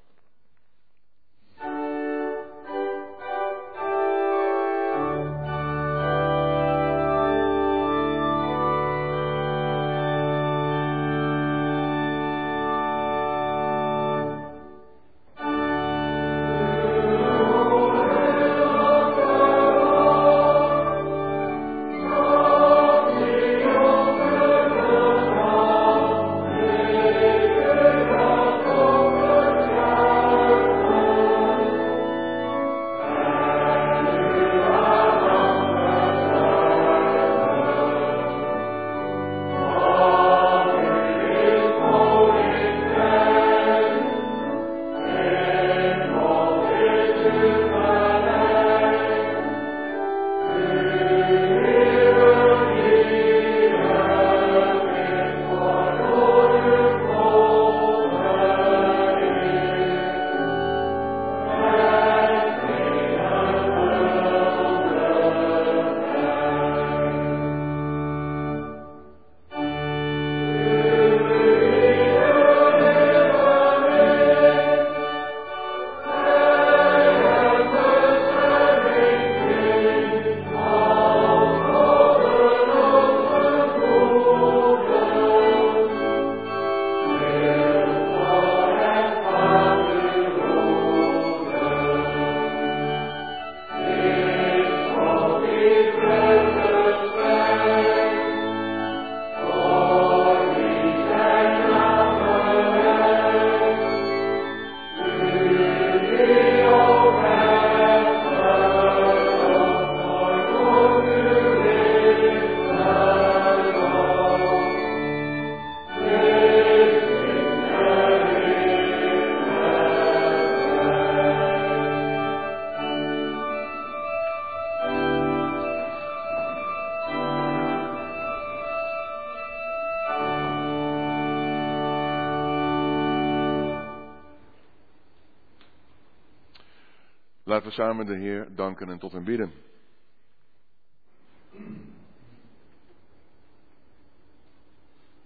[137.51, 139.51] Laten we samen de Heer danken en tot hem bidden.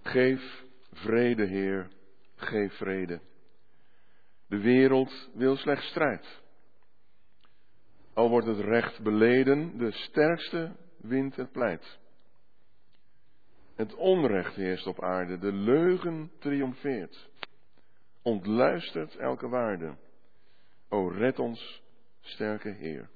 [0.02, 1.88] Geef vrede, Heer,
[2.36, 3.20] geef vrede.
[4.46, 6.42] De wereld wil slechts strijd.
[8.14, 11.98] Al wordt het recht beleden, de sterkste wint het pleit.
[13.74, 17.28] Het onrecht heerst op aarde, de leugen triomfeert.
[18.22, 19.96] Ontluistert elke waarde.
[20.88, 21.84] O red ons,
[22.26, 23.08] sterke Heer.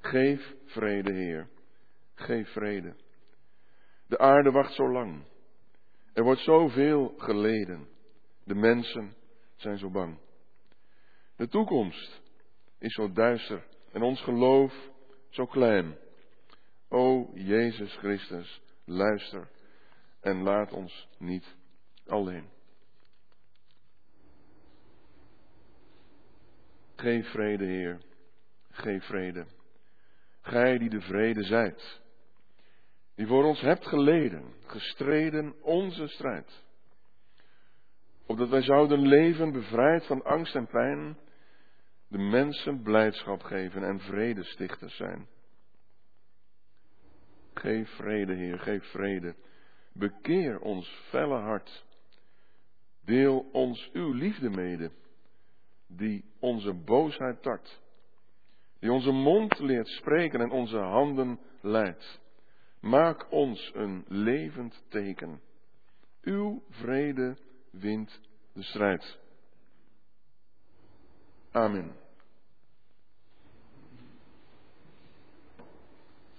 [0.00, 1.48] Geef vrede, Heer.
[2.14, 2.94] Geef vrede.
[4.06, 5.24] De aarde wacht zo lang.
[6.12, 7.88] Er wordt zoveel geleden.
[8.44, 9.16] De mensen
[9.56, 10.18] zijn zo bang.
[11.36, 12.20] De toekomst
[12.78, 14.74] is zo duister en ons geloof
[15.28, 15.96] zo klein.
[16.88, 19.48] O Jezus Christus, luister
[20.20, 21.56] en laat ons niet
[22.06, 22.55] alleen.
[27.06, 27.98] Geef vrede, Heer,
[28.70, 29.46] geef vrede.
[30.40, 32.00] Gij die de vrede zijt,
[33.14, 36.64] die voor ons hebt geleden, gestreden onze strijd.
[38.26, 41.18] Opdat wij zouden leven bevrijd van angst en pijn,
[42.08, 45.26] de mensen blijdschap geven en vrede stichters zijn.
[47.54, 49.34] Geef vrede, Heer, geef vrede.
[49.92, 51.84] Bekeer ons felle hart.
[53.04, 54.90] Deel ons uw liefde mede,
[55.86, 57.80] die onze boosheid tart.
[58.78, 62.20] Die onze mond leert spreken en onze handen leidt.
[62.80, 65.40] Maak ons een levend teken.
[66.22, 67.36] Uw vrede
[67.70, 68.20] wint
[68.52, 69.18] de strijd.
[71.50, 71.96] Amen.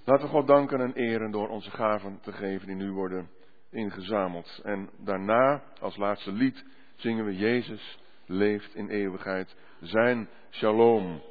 [0.04, 3.30] Laten we God danken en eren door onze gaven te geven die nu worden
[3.70, 4.62] ingezameld.
[4.64, 9.56] En daarna, als laatste lied, zingen we Jezus leeft in eeuwigheid.
[9.82, 11.22] Zijn shalom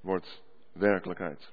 [0.00, 0.42] wordt
[0.72, 1.52] werkelijkheid.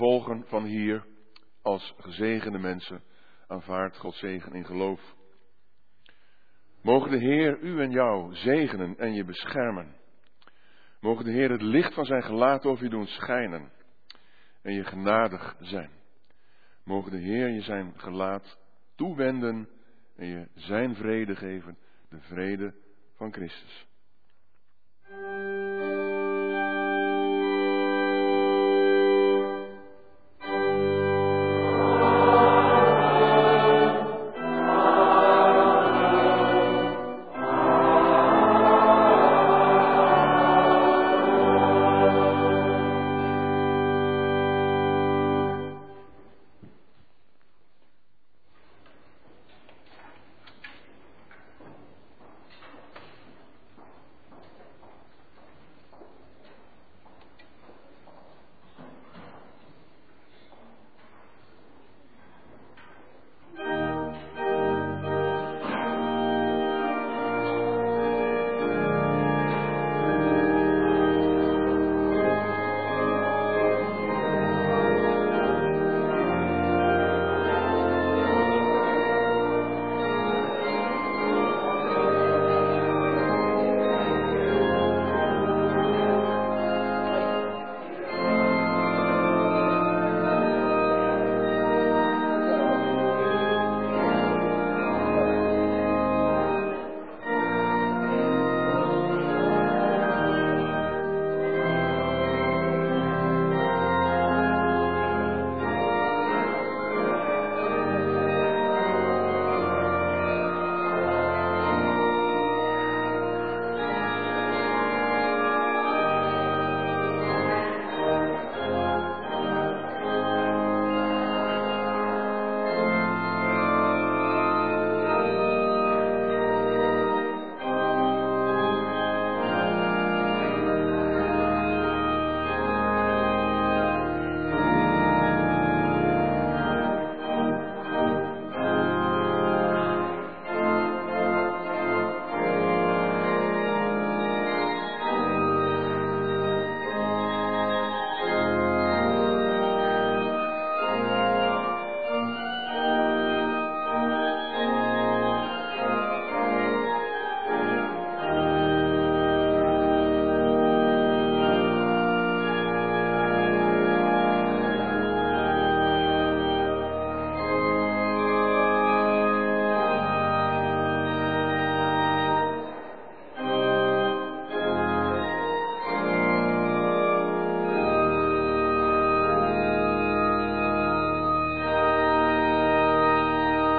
[0.00, 1.06] Weg vervolgen van hier
[1.62, 3.02] als gezegende mensen.
[3.46, 5.14] Aanvaard Gods zegen in geloof.
[6.82, 9.96] Mogen de Heer u en jou zegenen en je beschermen.
[11.00, 13.72] Mogen de Heer het licht van zijn gelaat over je doen schijnen
[14.62, 15.90] en je genadig zijn.
[16.84, 18.58] Mogen de Heer je zijn gelaat
[18.94, 19.68] toewenden
[20.16, 21.78] en je zijn vrede geven,
[22.08, 22.74] de vrede
[23.16, 23.89] van Christus.